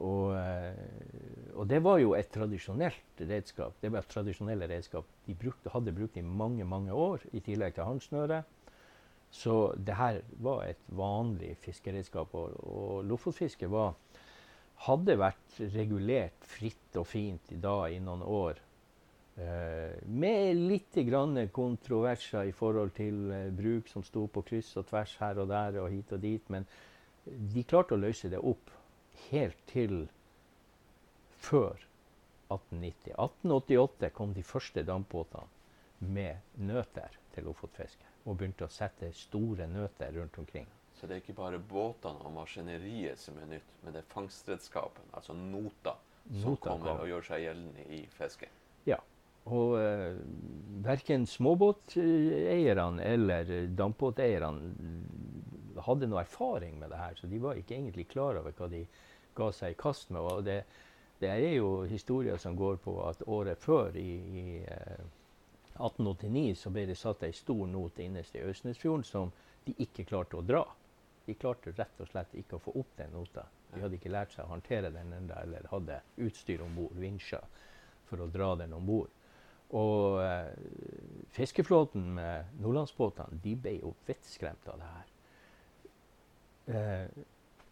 Og, 0.00 0.32
eh, 0.32 1.52
og, 1.54 1.66
det 1.68 1.82
var 1.84 1.98
jo 2.00 2.14
et 2.16 2.30
tradisjonelt 2.32 3.20
redskap. 3.20 3.76
Det 3.82 3.90
var 3.92 4.00
et 4.00 4.12
tradisjonelle 4.12 4.68
redskap 4.70 5.08
de 5.26 5.36
brukte, 5.36 5.72
hadde 5.74 5.94
brukt 5.96 6.16
i 6.16 6.24
mange 6.24 6.64
mange 6.64 6.92
år, 6.92 7.26
i 7.32 7.42
tillegg 7.44 7.76
til 7.76 7.88
håndsnøre. 7.88 8.42
Så 9.30 9.74
det 9.76 9.94
her 9.94 10.22
var 10.42 10.64
et 10.66 10.80
vanlig 10.88 11.52
fiskeredskap. 11.62 12.32
Og, 12.34 12.56
og 12.64 13.04
lofotfiske 13.06 13.68
var, 13.70 13.94
hadde 14.88 15.18
vært 15.20 15.60
regulert 15.76 16.48
fritt 16.48 16.96
og 16.96 17.06
fint 17.06 17.52
i 17.52 17.60
dag 17.60 17.92
i 17.94 18.00
noen 18.02 18.24
år. 18.24 18.64
Eh, 19.40 20.00
med 20.08 20.58
litt 20.58 20.96
grann 21.06 21.38
kontroverser 21.54 22.48
i 22.48 22.56
forhold 22.56 22.96
til 22.96 23.30
eh, 23.32 23.46
bruk 23.54 23.88
som 23.88 24.02
sto 24.04 24.26
på 24.32 24.42
kryss 24.48 24.74
og 24.80 24.88
tvers 24.90 25.14
her 25.20 25.38
og 25.40 25.52
der 25.52 25.78
og 25.84 25.92
hit 25.92 26.12
og 26.16 26.24
dit. 26.24 26.50
Men 26.50 26.66
de 27.24 27.64
klarte 27.68 27.94
å 27.94 28.00
løse 28.00 28.32
det 28.32 28.40
opp 28.40 28.79
helt 29.28 29.60
til 29.70 30.08
før 31.40 31.78
1890. 32.50 33.14
1888 33.14 34.10
kom 34.16 34.34
de 34.34 34.42
første 34.42 34.82
dampbåtene 34.82 35.46
med 36.00 36.36
nøter 36.56 37.16
til 37.34 37.44
Lofotfisket 37.44 38.06
Og 38.24 38.36
begynte 38.36 38.64
å 38.66 38.72
sette 38.72 39.10
store 39.16 39.66
nøter 39.68 40.12
rundt 40.16 40.38
omkring. 40.40 40.66
Så 40.96 41.06
det 41.08 41.16
er 41.16 41.22
ikke 41.22 41.38
bare 41.38 41.58
båtene 41.58 42.20
og 42.28 42.34
maskineriet 42.34 43.20
som 43.20 43.38
er 43.40 43.48
nytt, 43.54 43.70
men 43.80 43.94
det 43.94 44.02
er 44.02 44.10
fangstredskapen, 44.10 45.06
altså 45.16 45.32
nota, 45.32 45.94
som 46.26 46.50
nota 46.52 46.66
kommer 46.66 46.90
kom. 46.90 47.00
og 47.00 47.08
gjør 47.08 47.24
seg 47.30 47.44
gjeldende 47.46 47.86
i 47.96 48.00
fisket? 48.12 48.58
Ja. 48.88 48.98
Og 49.48 49.78
uh, 49.80 50.18
verken 50.84 51.24
småbåteierne 51.26 53.06
eller 53.08 53.54
dampbåteierne 53.78 54.74
hadde 55.86 56.08
noe 56.10 56.22
erfaring 56.24 56.78
med 56.80 56.92
det 56.92 57.00
her, 57.00 57.16
så 57.18 57.30
de 57.30 57.40
var 57.42 57.58
ikke 57.58 57.76
egentlig 57.76 58.08
klar 58.10 58.38
over 58.40 58.54
hva 58.56 58.68
de 58.72 58.84
ga 59.36 59.50
seg 59.54 59.74
i 59.74 59.78
kast 59.80 60.10
med. 60.10 60.20
Og 60.22 60.44
det, 60.46 60.58
det 61.22 61.30
er 61.32 61.54
jo 61.56 61.84
historier 61.90 62.40
som 62.40 62.58
går 62.58 62.80
på 62.84 62.96
at 63.06 63.22
året 63.28 63.60
før, 63.60 63.96
i, 63.96 64.10
i 64.42 64.44
eh, 64.64 65.06
1889, 65.80 66.58
så 66.58 66.72
ble 66.74 66.86
det 66.90 66.98
satt 66.98 67.24
ei 67.24 67.32
stor 67.36 67.66
not 67.70 67.98
innerst 68.02 68.36
i 68.36 68.44
Østnesfjorden 68.44 69.06
som 69.06 69.32
de 69.64 69.76
ikke 69.84 70.06
klarte 70.08 70.38
å 70.38 70.44
dra. 70.44 70.64
De 71.26 71.36
klarte 71.38 71.72
rett 71.76 72.02
og 72.02 72.10
slett 72.10 72.34
ikke 72.36 72.58
å 72.58 72.64
få 72.64 72.74
opp 72.80 72.96
den 72.98 73.12
nota. 73.14 73.46
De 73.70 73.80
hadde 73.82 73.96
ikke 74.00 74.12
lært 74.12 74.34
seg 74.34 74.44
å 74.44 74.52
håndtere 74.54 74.90
den 74.92 75.12
enda, 75.14 75.38
eller 75.44 75.68
hadde 75.70 76.00
utstyr 76.26 76.62
om 76.64 76.74
bord, 76.74 76.96
vinsjer, 76.98 77.44
for 78.10 78.24
å 78.24 78.30
dra 78.32 78.54
den 78.58 78.74
om 78.74 78.86
bord. 78.88 79.12
Og 79.78 80.18
eh, 80.24 80.50
fiskeflåten 81.36 82.08
med 82.16 82.56
nordlandsbåtene 82.58 83.38
de 83.44 83.54
ble 83.54 83.76
jo 83.78 83.94
vettskremt 84.08 84.66
av 84.72 84.80
det 84.80 84.88
her. 84.96 85.12
Eh, 86.70 87.24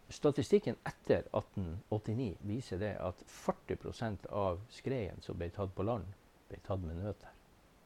statistikken 0.09 0.75
etter 0.83 1.27
1889 1.31 2.37
viser 2.41 2.81
det 2.81 2.93
at 2.99 3.23
40% 3.27 4.27
av 4.35 4.61
skreien 4.73 5.21
som 5.21 5.37
ble 5.37 5.49
tatt 5.55 5.73
på 5.75 5.85
land, 5.85 6.07
ble 6.49 6.59
tatt 6.65 6.83
med 6.83 6.99
nøter. 6.99 7.35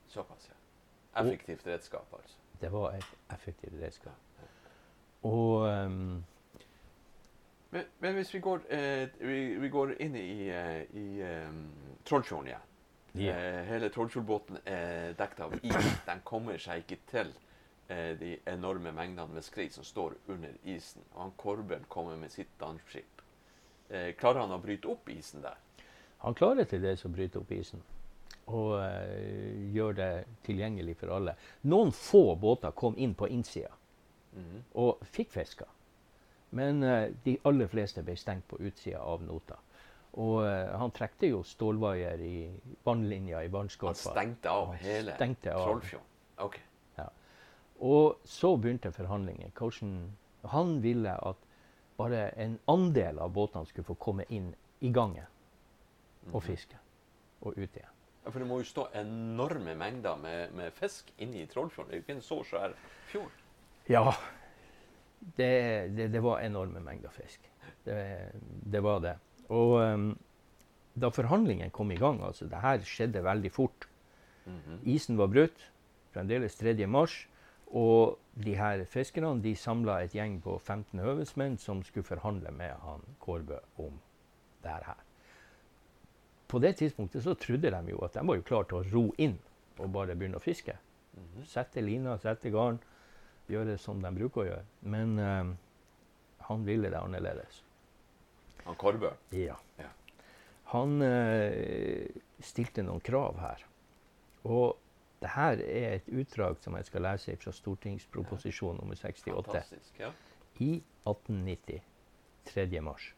Såpass, 0.07 0.49
ja. 0.49 0.59
Effektivt 1.21 1.67
redskap, 1.67 2.13
altså. 2.13 2.37
Det 2.61 2.71
var 2.71 2.95
et 2.97 3.33
effektivt 3.33 3.75
redskap. 3.81 4.17
Og 5.23 5.67
um, 5.67 6.23
men, 7.73 7.83
men, 7.99 8.13
hvis 8.13 8.33
vi 8.33 8.39
går, 8.39 8.59
eh, 8.69 9.07
vi, 9.19 9.55
vi 9.59 9.69
går 9.69 9.95
inn 9.99 10.15
i, 10.15 10.49
eh, 10.49 10.81
i 10.93 11.21
um, 11.47 11.63
Trollfjorden 12.05 12.47
igjen. 12.47 12.67
Ja. 13.13 13.33
Eh, 13.33 13.63
hele 13.65 13.89
Trollfjordbåten 13.89 14.57
er 14.65 15.15
dekket 15.17 15.39
av 15.39 15.55
is. 15.57 15.89
Den 16.05 16.21
kommer 16.25 16.57
seg 16.61 16.83
ikke 16.83 16.99
til 17.09 17.33
eh, 17.93 18.11
de 18.19 18.35
enorme 18.49 18.91
mengdene 18.91 19.37
med 19.37 19.45
skrei 19.45 19.69
som 19.71 19.85
står 19.87 20.17
under 20.33 20.55
isen. 20.63 21.03
Og 21.13 21.21
han 21.21 21.35
Korbel 21.37 21.85
kommer 21.87 22.17
med 22.19 22.33
sitt 22.33 22.51
dampskip. 22.59 23.21
Eh, 23.89 24.13
klarer 24.17 24.43
han 24.43 24.55
å 24.55 24.61
bryte 24.61 24.89
opp 24.89 25.09
isen 25.13 25.43
der? 25.45 25.59
Han 26.23 26.35
klarer 26.39 26.67
til 26.69 26.81
det 26.81 26.97
som 26.99 27.13
bryter 27.13 27.43
opp 27.43 27.51
isen. 27.51 27.83
Og 28.51 28.75
eh, 28.81 29.69
gjør 29.75 29.95
det 29.99 30.11
tilgjengelig 30.47 30.97
for 30.99 31.13
alle. 31.15 31.35
Noen 31.69 31.93
få 31.95 32.33
båter 32.39 32.73
kom 32.75 32.97
inn 32.97 33.15
på 33.15 33.29
innsida 33.31 33.71
mm 34.33 34.61
og 34.81 35.03
fikk 35.13 35.29
fiska. 35.31 35.67
Men 36.57 36.83
uh, 36.83 37.09
de 37.25 37.35
aller 37.45 37.69
fleste 37.69 38.01
ble 38.05 38.15
stengt 38.17 38.47
på 38.49 38.57
utsida 38.61 39.01
av 39.01 39.21
nota. 39.25 39.59
Og 40.21 40.43
uh, 40.45 40.73
han 40.77 40.93
trekte 40.93 41.29
jo 41.29 41.43
stålvaier 41.45 42.21
i 42.21 42.37
vannlinja 42.85 43.43
i 43.45 43.51
vannskorpa. 43.53 43.93
Han 43.93 44.17
stengte 44.17 44.53
av 44.53 44.73
hele 44.81 45.15
Trollfjorden? 45.17 46.09
Ok. 46.45 46.59
Og 47.79 48.19
så 48.25 48.55
begynte 48.57 48.91
forhandlinger. 48.91 49.51
Hvordan 49.57 50.11
han 50.51 50.81
ville 50.83 51.13
at 51.27 51.35
bare 51.97 52.29
en 52.41 52.57
andel 52.67 53.19
av 53.19 53.33
båtene 53.33 53.65
skulle 53.69 53.87
få 53.87 53.95
komme 54.01 54.25
inn 54.29 54.53
i 54.83 54.91
gangen 54.91 55.27
og 56.31 56.39
mhm. 56.39 56.45
fiske. 56.47 56.79
Og 57.43 57.57
ut 57.57 57.75
igjen. 57.75 57.89
Ja, 58.23 58.31
For 58.31 58.39
det 58.39 58.47
må 58.47 58.61
jo 58.61 58.67
stå 58.67 58.87
enorme 58.95 59.75
mengder 59.75 60.19
med, 60.19 60.53
med 60.55 60.71
fisk 60.77 61.11
i 61.19 61.45
Trollfjorden. 61.51 61.91
Det 61.91 61.97
er 61.97 61.99
jo 61.99 62.05
ikke 62.05 62.15
en 62.15 62.23
så 62.23 62.39
svær 62.47 62.75
fjord. 63.11 63.41
Ja, 63.91 64.13
det, 65.35 65.49
det, 65.97 66.07
det, 66.13 66.21
var 66.23 66.39
enorme 66.39 66.79
mengder 66.83 67.11
fisk. 67.11 67.49
Det, 67.83 67.97
det 68.71 68.83
var 68.83 69.01
det. 69.03 69.17
Og 69.51 69.75
um, 69.81 70.13
da 70.95 71.09
forhandlingene 71.11 71.73
kom 71.73 71.91
i 71.91 71.97
gang 71.99 72.21
altså 72.23 72.47
Det 72.47 72.61
her 72.63 72.85
skjedde 72.87 73.23
veldig 73.23 73.51
fort. 73.51 73.87
Mm 74.45 74.59
-hmm. 74.59 74.79
Isen 74.83 75.17
var 75.17 75.27
brutt, 75.27 75.71
fremdeles 76.11 76.55
3. 76.55 76.87
mars. 76.87 77.27
Og 77.73 78.19
de 78.45 78.53
her 78.57 78.83
fiskerne 78.85 79.41
de 79.41 79.55
samla 79.57 79.99
et 80.03 80.13
gjeng 80.13 80.37
på 80.45 80.59
15 80.59 80.99
høvedsmenn 81.01 81.57
som 81.61 81.81
skulle 81.85 82.05
forhandle 82.05 82.51
med 82.53 82.75
han 82.85 83.01
Kårbø 83.21 83.57
om 83.81 83.97
det 84.63 84.77
her. 84.85 85.01
På 86.47 86.59
det 86.61 86.75
tidspunktet 86.77 87.23
så 87.25 87.33
trodde 87.33 87.71
de 87.73 87.89
jo 87.89 88.01
at 88.05 88.13
de 88.13 88.27
var 88.27 88.37
jo 88.37 88.45
klare 88.45 88.69
til 88.69 88.77
å 88.79 88.87
ro 88.93 89.03
inn 89.17 89.39
og 89.81 89.89
bare 89.93 90.15
begynne 90.15 90.37
å 90.37 90.43
fiske. 90.43 90.77
Mm 91.17 91.23
-hmm. 91.23 91.45
Sette 91.45 91.81
lina, 91.81 92.17
sette 92.17 92.49
garn 92.49 92.79
gjøre 93.47 93.77
som 93.77 94.01
de 94.01 94.11
bruker 94.11 94.41
å 94.41 94.45
gjøre. 94.45 94.65
Men 94.81 95.19
uh, 95.19 95.55
han 96.37 96.65
ville 96.65 96.89
det 96.89 96.99
annerledes. 96.99 97.63
Han 98.65 98.75
Korbø? 98.75 99.11
Ja. 99.31 99.57
ja. 99.77 99.89
Han 100.63 101.01
uh, 101.01 102.07
stilte 102.39 102.83
noen 102.83 102.99
krav 102.99 103.39
her. 103.39 103.65
Og 104.43 104.77
det 105.23 105.31
her 105.33 105.61
er 105.63 105.97
et 105.97 106.09
utdrag 106.11 106.59
som 106.61 106.75
jeg 106.75 106.89
skal 106.89 107.05
lese 107.07 107.35
fra 107.39 107.53
stortingsproposisjon 107.55 108.79
nummer 108.81 108.99
68 108.99 109.91
ja. 109.99 110.11
i 110.59 110.75
1890. 111.07 111.81
3. 112.45 112.81
mars. 112.83 113.13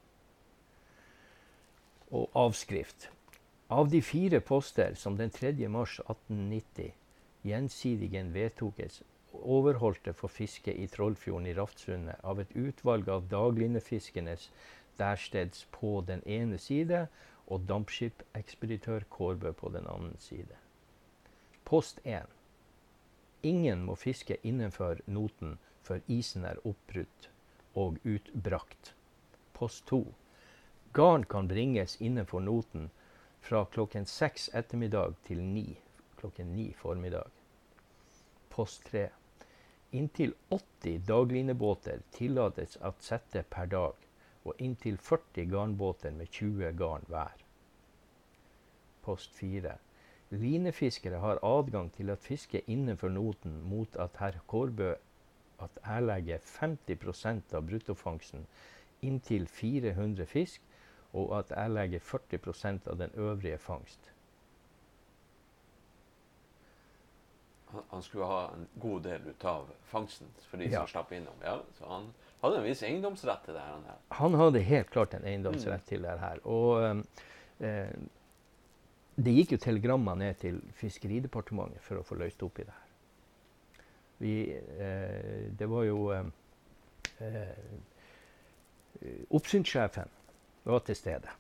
Og 2.14 2.30
avskrift. 2.38 3.10
Av 3.74 3.90
de 3.90 4.02
fire 4.06 4.40
poster 4.46 4.94
som 4.94 5.18
den 5.18 5.34
3. 5.34 5.56
mars 5.74 5.98
1890 6.06 6.94
gjensidigen 7.46 8.34
vedtokes 8.34 9.02
overholdte 9.42 10.14
for 10.14 10.32
fiske 10.32 10.74
i 10.74 10.86
Trollfjorden 10.88 11.50
i 11.50 11.56
Raftsundet 11.58 12.22
av 12.24 12.40
et 12.40 12.54
utvalg 12.56 13.10
av 13.10 13.26
daglinefiskenes 13.32 14.52
dersteds 15.00 15.66
på 15.74 15.98
den 16.08 16.22
ene 16.30 16.62
side 16.62 17.08
og 17.48 17.66
dampskipekspeditør 17.70 19.10
Kårbø 19.10 19.52
på 19.58 19.74
den 19.74 19.90
andre 19.90 20.22
side. 20.22 20.62
Post 21.66 22.00
1. 22.04 22.28
Ingen 23.42 23.86
må 23.86 23.96
fiske 24.00 24.38
innenfor 24.44 25.02
noten 25.06 25.58
før 25.86 26.04
isen 26.08 26.46
er 26.46 26.62
oppbrutt 26.66 27.30
og 27.74 27.98
utbrakt. 28.04 28.94
Post 29.54 29.88
2. 29.90 30.04
Garn 30.94 31.26
kan 31.30 31.50
bringes 31.50 31.98
innenfor 32.02 32.46
noten 32.46 32.92
fra 33.42 33.66
klokken 33.66 34.06
seks 34.10 34.48
ettermiddag 34.54 35.18
til 35.28 35.42
ni 35.42 35.76
klokken 36.26 36.56
ni 36.56 36.74
formiddag. 36.74 37.28
Post 38.50 38.86
3. 38.92 39.10
Inntil 39.92 40.34
80 40.50 40.98
daglinebåter 40.98 42.00
tillates 42.12 42.78
at 42.82 43.04
sette 43.04 43.44
per 43.50 43.70
dag, 43.70 43.94
og 44.44 44.54
inntil 44.58 44.98
40 44.98 45.46
garnbåter 45.52 46.12
med 46.12 46.32
20 46.32 46.72
garn 46.80 47.06
hver. 47.10 47.44
Post 49.02 49.38
4. 49.38 49.76
Linefiskere 50.40 51.20
har 51.24 51.42
adgang 51.46 51.92
til 51.96 52.12
å 52.12 52.20
fiske 52.20 52.62
innenfor 52.72 53.14
noten 53.14 53.62
mot 53.70 53.96
at 54.02 54.18
herr 54.22 54.40
Kårbø 54.52 54.94
at 55.64 55.78
erlegger 55.84 56.42
50% 56.44 57.56
av 57.56 57.68
bruttofangsten 57.70 58.48
inntil 59.06 59.48
400 59.48 60.26
fisk, 60.28 60.62
og 61.16 61.32
at 61.38 61.54
erlegger 61.56 62.04
40% 62.04 62.90
av 62.92 63.00
den 63.00 63.14
øvrige 63.16 63.58
fangst. 63.58 64.12
han 67.90 68.04
skulle 68.04 68.26
ha 68.26 68.42
en 68.54 68.68
god 68.74 69.02
del 69.02 69.22
ut 69.28 69.46
av 69.46 69.70
fangsten 69.84 70.28
for 70.50 70.58
de 70.58 70.70
ja. 70.70 70.80
som 70.80 70.88
slapp 70.88 71.12
innom. 71.12 71.34
Ja, 71.44 71.58
så 71.78 71.90
han 71.90 72.10
hadde 72.42 72.60
en 72.62 72.68
viss 72.68 72.84
eiendomsrett 72.86 73.46
til 73.46 73.58
det 73.58 73.64
her. 73.64 73.98
Han 74.20 74.38
hadde 74.40 74.62
helt 74.64 74.92
klart 74.94 75.16
en 75.18 75.26
eiendomsrett 75.28 75.84
mm. 75.84 75.90
til 75.90 76.06
det 76.06 76.18
her. 76.22 76.42
Og 76.48 77.06
eh, 77.60 77.90
det 79.16 79.32
gikk 79.32 79.56
jo 79.56 79.62
telegrammer 79.64 80.18
ned 80.20 80.40
til 80.42 80.60
Fiskeridepartementet 80.76 81.84
for 81.84 82.02
å 82.02 82.06
få 82.08 82.18
løst 82.20 82.44
opp 82.44 82.60
i 82.60 82.66
det 82.68 82.76
her. 82.76 82.86
Vi, 84.18 84.34
eh, 84.56 85.52
det 85.56 85.68
var 85.72 85.84
jo 85.88 86.00
eh, 86.16 86.32
eh 87.20 87.84
Oppsynssjefen 89.36 90.08
var 90.64 90.80
til 90.88 90.96
stede 90.96 91.32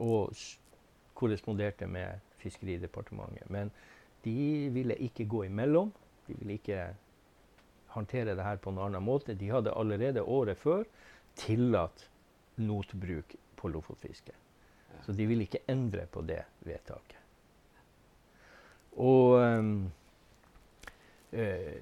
og 0.00 0.32
korresponderte 1.14 1.86
med 1.86 2.24
Fiskeridepartementet. 2.40 3.50
Men 3.50 3.70
de 4.24 4.68
ville 4.72 4.96
ikke 4.96 5.28
gå 5.28 5.44
imellom. 5.44 5.92
De 6.26 6.34
ville 6.38 6.56
ikke 6.56 6.86
håndtere 7.94 8.34
det 8.34 8.44
her 8.44 8.56
på 8.56 8.72
en 8.72 8.78
annen 8.78 9.04
måte. 9.04 9.34
De 9.34 9.50
hadde 9.52 9.76
allerede 9.76 10.22
året 10.22 10.58
før 10.58 10.84
tillatt 11.36 12.08
notbruk 12.56 13.36
på 13.56 13.68
lofotfiske. 13.68 14.32
Så 15.04 15.14
de 15.16 15.26
ville 15.26 15.46
ikke 15.46 15.64
endre 15.70 16.06
på 16.10 16.22
det 16.26 16.42
vedtaket. 16.66 17.16
Og 19.00 19.38
um, 19.40 19.74
uh, 21.32 21.76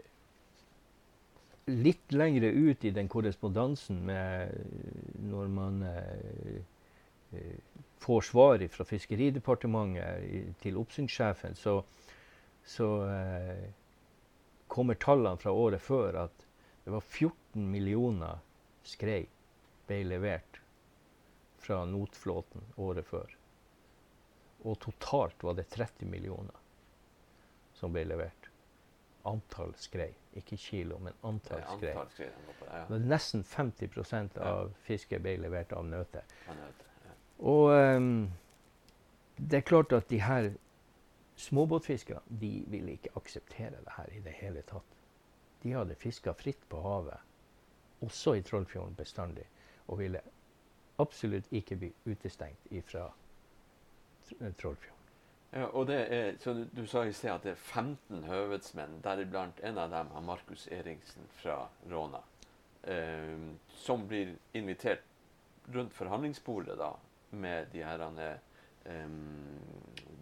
litt 1.68 2.14
lengre 2.14 2.52
ut 2.52 2.84
i 2.84 2.92
den 2.94 3.08
korrespondansen 3.10 4.02
med 4.06 4.52
når 5.28 5.48
man 5.52 5.80
uh, 5.88 6.60
uh, 7.34 7.56
får 8.04 8.28
svar 8.28 8.66
fra 8.70 8.86
Fiskeridepartementet 8.86 10.54
til 10.62 10.78
oppsynssjefen, 10.78 11.56
så 11.58 11.80
så 12.68 13.08
eh, 13.08 13.70
kommer 14.66 14.94
tallene 14.94 15.40
fra 15.40 15.52
året 15.52 15.80
før 15.82 16.24
at 16.26 16.44
det 16.84 16.92
var 16.92 17.00
14 17.00 17.64
millioner 17.72 18.42
skrei 18.84 19.22
ble 19.88 20.02
levert 20.08 20.47
fra 21.58 21.84
Notflåten 21.84 22.64
året 22.76 23.06
før. 23.06 23.34
Og 24.66 24.78
totalt 24.82 25.42
var 25.44 25.58
det 25.58 25.68
30 25.74 26.06
millioner 26.10 26.56
som 27.78 27.94
ble 27.94 28.04
levert. 28.08 28.48
Antall 29.28 29.74
skrei. 29.78 30.10
Ikke 30.38 30.56
kilo, 30.56 30.98
men 31.02 31.14
antall 31.26 31.62
skrei. 31.76 31.94
Ja. 32.66 32.84
Nesten 32.98 33.44
50 33.44 34.38
av 34.42 34.72
fisket 34.86 35.22
ble 35.22 35.36
levert 35.42 35.72
av 35.72 35.86
nøte. 35.86 36.22
Og 37.38 37.70
um, 37.70 38.28
det 39.36 39.60
er 39.60 39.66
klart 39.66 39.92
at 39.94 40.08
de 40.10 40.22
her 40.22 40.52
Småbåtfiskere 41.38 42.18
de 42.26 42.64
ville 42.66 42.96
ikke 42.96 43.12
akseptere 43.14 43.78
det 43.84 43.92
her 43.94 44.08
i 44.10 44.20
det 44.24 44.32
hele 44.40 44.62
tatt. 44.66 44.96
De 45.62 45.70
hadde 45.70 45.94
fiska 45.94 46.32
fritt 46.34 46.64
på 46.70 46.80
havet, 46.82 47.20
også 48.02 48.34
i 48.34 48.42
Trollfjorden 48.42 48.96
bestandig, 48.98 49.44
og 49.86 50.00
ville 50.00 50.22
absolutt 50.98 51.46
ikke 51.54 51.76
bli 51.76 51.92
utestengt 52.06 52.68
fra 52.88 53.06
eh, 54.40 54.52
Trollfjorden. 54.58 54.94
Ja, 55.52 55.64
og 55.72 55.86
det 55.88 55.98
er, 56.12 56.34
så 56.42 56.52
du, 56.52 56.64
du 56.76 56.82
sa 56.86 57.06
i 57.08 57.12
sted 57.16 57.30
at 57.32 57.42
det 57.46 57.54
er 57.54 57.62
15 57.62 58.24
høvedsmenn, 58.28 58.98
deriblant 59.04 59.60
en 59.64 59.78
av 59.80 59.88
dem 59.94 60.10
er 60.12 60.20
Markus 60.26 60.66
Eriksen 60.68 61.24
fra 61.40 61.62
Råna. 61.90 62.20
eh, 62.82 63.38
som 63.74 64.04
blir 64.08 64.34
invitert 64.54 65.02
rundt 65.72 65.92
forhandlingsbordet 65.96 66.76
da, 66.78 66.92
med 67.30 67.66
de 67.72 67.82
her 67.84 68.04
eh, 68.18 69.08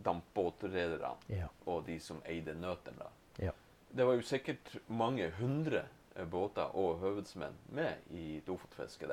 dampbåtrederne 0.04 1.14
Ja. 1.28 1.48
og 1.66 1.86
de 1.86 1.98
som 2.00 2.22
eide 2.24 2.54
nøtene. 2.54 3.06
Ja. 3.38 3.52
Det 3.96 4.06
var 4.06 4.14
jo 4.18 4.22
sikkert 4.22 4.76
mange 4.88 5.30
hundre 5.38 5.84
båter 6.30 6.74
og 6.76 6.98
høvedsmenn 7.00 7.54
med 7.68 7.94
i 8.10 8.40
Lofotfisket. 8.46 9.12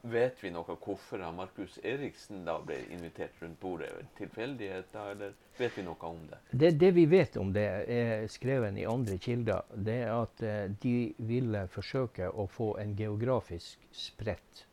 Vet 0.00 0.44
vi 0.44 0.50
noe 0.50 0.74
hvorfor 0.80 1.22
Markus 1.36 1.78
Eriksen 1.84 2.44
da 2.46 2.56
ble 2.64 2.78
invitert 2.90 3.36
rundt 3.42 3.60
bordet? 3.60 3.90
Tilfeldigheter, 4.18 5.10
eller 5.12 5.34
vet 5.58 5.76
vi 5.78 5.84
noe 5.86 6.08
om 6.08 6.18
det? 6.30 6.38
Det, 6.50 6.70
det 6.80 6.90
vi 6.96 7.04
vet 7.06 7.36
om 7.36 7.52
det, 7.52 7.66
er 7.92 8.26
skrevet 8.32 8.78
i 8.80 8.86
andre 8.88 9.18
kilder, 9.22 9.62
det 9.76 9.98
er 10.06 10.12
at 10.16 10.42
eh, 10.42 10.64
de 10.82 10.96
ville 11.18 11.66
forsøke 11.70 12.30
å 12.32 12.46
få 12.50 12.72
en 12.82 12.96
geografisk 12.98 13.84
spredt 13.92 14.64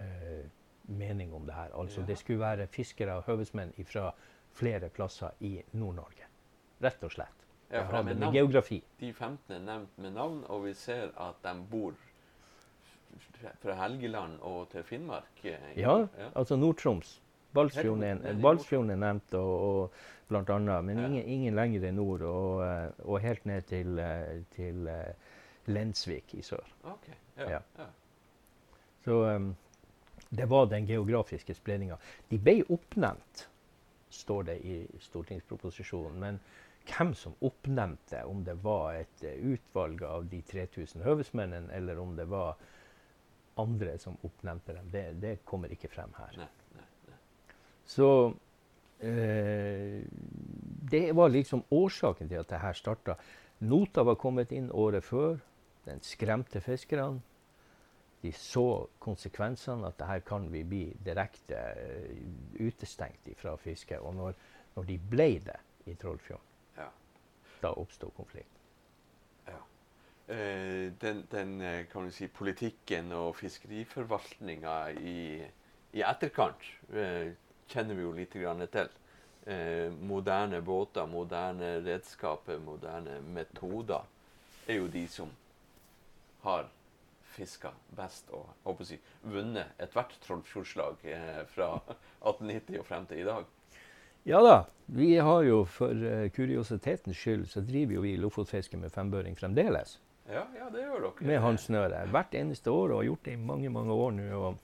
eh, 0.00 0.44
mening 0.86 1.32
om 1.34 1.46
det 1.46 1.54
her. 1.54 1.70
Altså 1.74 2.00
Ja. 2.00 2.06
det 2.06 2.18
skulle 2.18 2.40
være 2.40 2.66
fiskere 2.66 3.16
og 3.20 3.24
høvedsmenn 3.28 3.72
fra 3.84 4.10
flere 4.54 4.88
klasser 4.88 5.30
i 5.40 5.56
Nord-Norge. 5.72 6.26
Rett 6.82 7.04
og 7.04 7.12
slett. 7.12 7.40
Ja, 7.70 7.86
for 7.88 8.02
de, 8.04 8.14
navn, 8.14 8.34
geografi. 8.34 8.82
de 9.00 9.12
15 9.12 9.54
er 9.56 9.62
nevnt 9.64 9.98
med 9.98 10.12
navn, 10.14 10.44
og 10.48 10.64
vi 10.66 10.74
ser 10.74 11.10
at 11.16 11.40
de 11.42 11.54
bor 11.70 11.94
fra 13.62 13.76
Helgeland 13.82 14.38
og 14.42 14.68
til 14.72 14.84
Finnmark. 14.86 15.44
Ja, 15.44 15.58
Ja, 15.76 16.06
altså 16.34 16.56
Nord-Troms. 16.56 17.20
Balsfjorden 17.54 18.02
er, 18.90 18.96
nevnt, 18.98 19.34
og, 19.38 19.52
og 19.62 19.92
blant 20.28 20.50
annet, 20.50 20.84
men 20.84 20.98
ingen, 20.98 21.24
ingen 21.24 21.54
lenger 21.54 21.92
nord, 21.94 22.24
og, 22.26 22.64
eh, 22.66 22.88
og 23.04 23.20
helt 23.22 23.44
ned 23.46 23.62
til, 23.70 23.98
eh, 24.02 24.40
til 24.56 24.88
eh, 24.90 25.12
Lensvik 25.70 26.34
i 26.34 26.42
sør. 26.42 26.66
Ok, 26.82 27.08
ja. 27.38 27.50
Ja. 27.50 27.60
ja. 27.78 27.86
Så 29.04 29.20
um, 29.36 29.54
det 30.30 30.50
var 30.50 30.66
den 30.66 30.86
geografiske 30.86 31.54
spredninga. 31.54 31.96
De 32.30 32.38
ble 32.38 32.62
oppnevnt, 32.72 33.48
står 34.10 34.42
det 34.42 34.58
i 34.64 34.76
stortingsproposisjonen. 35.00 36.18
Men 36.20 36.40
hvem 36.88 37.14
som 37.14 37.36
oppnevnte, 37.40 38.24
om 38.24 38.42
det 38.44 38.56
var 38.64 38.98
et 38.98 39.24
eh, 39.24 39.38
utvalg 39.54 40.02
av 40.02 40.26
de 40.30 40.40
3000 40.50 41.04
høvesmennene, 41.04 41.72
eller 41.72 42.00
om 42.00 42.16
det 42.16 42.26
var 42.30 42.56
andre 43.60 43.98
som 43.98 44.16
oppnevnte 44.26 44.74
dem, 44.76 44.88
det, 44.92 45.04
det 45.22 45.34
kommer 45.46 45.72
ikke 45.72 45.88
frem 45.92 46.12
her. 46.18 46.32
Nei, 46.40 46.48
nei, 46.78 46.86
nei. 47.10 47.56
Så 47.86 48.08
eh, 49.00 50.02
det 50.90 51.12
var 51.16 51.28
liksom 51.32 51.62
årsaken 51.70 52.28
til 52.30 52.40
at 52.42 52.50
det 52.50 52.62
her 52.62 52.72
starta. 52.78 53.16
Nota 53.64 54.02
var 54.04 54.18
kommet 54.20 54.52
inn 54.52 54.70
året 54.74 55.04
før. 55.06 55.38
Den 55.84 56.00
skremte 56.04 56.60
fiskerne. 56.64 57.20
De 58.24 58.30
så 58.32 58.86
konsekvensene, 59.04 59.84
at 59.90 59.98
det 60.00 60.06
her 60.08 60.22
kan 60.24 60.46
vi 60.52 60.62
bli 60.64 60.84
direkte 61.04 61.58
eh, 61.76 62.24
utestengt 62.64 63.28
fra 63.36 63.52
fisket. 63.60 64.00
Og 64.00 64.14
når, 64.16 64.38
når 64.76 64.88
de 64.88 64.98
ble 65.12 65.28
det 65.44 65.58
i 65.92 65.94
Trollfjorden, 66.00 66.50
Ja. 66.78 66.88
da 67.62 67.74
oppsto 67.78 68.08
konflikt. 68.16 68.48
Eh, 70.26 70.92
den, 71.00 71.26
den 71.30 71.60
eh, 71.60 71.86
kan 71.92 72.10
si, 72.12 72.28
politikken 72.32 73.12
og 73.12 73.36
fiskeriforvaltninga 73.36 74.76
i, 74.96 75.18
i 75.92 76.04
etterkant 76.04 76.64
eh, 76.96 77.34
kjenner 77.68 77.98
vi 77.98 78.06
jo 78.06 78.12
litt 78.16 78.36
grann 78.40 78.64
til. 78.72 78.92
Moderne 80.08 80.62
båter, 80.64 81.04
moderne 81.04 81.74
redskaper, 81.84 82.56
moderne 82.64 83.18
metoder 83.34 84.06
er 84.64 84.78
jo 84.78 84.86
de 84.88 85.02
som 85.12 85.28
har 86.46 86.70
fiska 87.34 87.72
best 87.96 88.30
og 88.34 88.46
håper 88.64 88.88
si, 88.88 88.98
vunnet 89.26 89.74
ethvert 89.82 90.14
Trollfjordslag 90.24 91.04
eh, 91.08 91.42
fra 91.50 91.74
1890 91.82 92.80
og 92.80 92.88
frem 92.88 93.08
til 93.10 93.22
i 93.22 93.28
dag. 93.28 93.50
Ja 94.24 94.40
da, 94.40 94.56
vi 94.86 95.10
har 95.20 95.42
jo 95.44 95.64
for 95.68 95.92
uh, 95.92 96.30
kuriositetens 96.32 97.18
skyld 97.18 97.44
så 97.52 97.60
driver 97.60 97.98
jo 97.98 98.04
vi 98.06 98.14
lofotfiske 98.16 98.78
med 98.80 98.94
fembøring 98.94 99.36
fremdeles. 99.36 99.98
Ja, 100.30 100.46
ja, 100.56 100.68
det 100.72 100.84
gjør 100.86 101.02
dere. 101.04 101.26
med 101.28 101.42
håndsnøre 101.44 102.04
hvert 102.12 102.36
eneste 102.38 102.72
år 102.72 102.94
og 102.94 103.02
har 103.02 103.08
gjort 103.10 103.26
det 103.26 103.34
i 103.34 103.40
mange 103.40 103.72
mange 103.72 103.92
år 103.92 104.14
nå. 104.16 104.28
Og, 104.38 104.62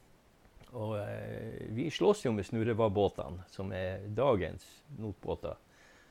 og 0.72 0.94
eh, 1.02 1.66
vi 1.76 1.90
slåss 1.92 2.24
jo 2.24 2.32
med 2.32 2.48
snurrevabbåtene, 2.48 3.44
som 3.52 3.72
er 3.76 4.06
dagens 4.16 4.64
notbåter. 4.98 5.58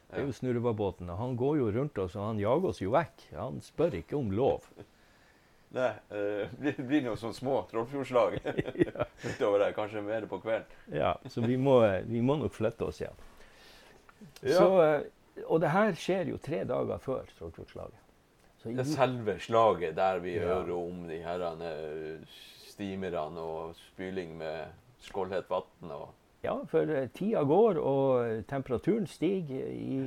Det 0.09 0.23
er 0.23 0.25
jo 0.25 0.33
snurrevabbåten, 0.33 1.09
han 1.13 1.35
går 1.37 1.59
jo 1.59 1.71
rundt 1.73 1.97
oss 2.01 2.15
og 2.17 2.31
han 2.31 2.39
jager 2.41 2.71
oss 2.71 2.81
jo 2.81 2.93
vekk. 2.93 3.27
Han 3.37 3.59
spør 3.61 3.99
ikke 3.99 4.17
om 4.17 4.31
lov. 4.33 4.65
Nei, 5.77 5.91
eh, 6.17 6.49
det 6.57 6.75
blir 6.81 7.03
noen 7.05 7.17
sånne 7.21 7.37
små 7.37 7.59
Trollfjordslag 7.69 8.39
utover 9.29 9.61
der, 9.61 9.73
kanskje 9.77 10.01
mer 10.01 10.25
på 10.29 10.39
kvelden. 10.41 10.77
Ja, 10.93 11.13
så 11.29 11.43
vi 11.45 11.59
må, 11.61 11.77
vi 12.09 12.23
må 12.25 12.39
nok 12.41 12.55
flytte 12.55 12.87
oss 12.89 13.03
igjen. 13.03 13.17
Ja. 14.41 14.57
Så, 14.57 14.69
eh, 14.81 15.43
og 15.45 15.61
det 15.61 15.69
her 15.75 15.93
skjer 15.97 16.33
jo 16.33 16.39
tre 16.41 16.63
dager 16.67 17.01
før 17.03 17.29
Trollfjordslaget. 17.37 18.08
Det 18.63 18.85
selve 18.87 19.37
slaget 19.39 19.95
der 19.95 20.19
vi 20.19 20.33
Ja. 20.35 20.47
hører 20.47 20.73
om 20.75 21.07
de 21.07 21.17
herrene 21.23 21.69
stimerne 22.67 23.39
og 23.39 23.75
spyling 23.75 24.37
med 24.37 24.65
skålhet 24.99 25.49
vann 25.49 25.91
og 25.91 26.09
Ja, 26.43 26.53
for 26.71 26.79
eh, 26.87 27.09
tida 27.11 27.41
går, 27.43 27.77
og 27.83 28.45
temperaturen 28.47 29.07
stiger, 29.07 29.65
i, 29.67 29.97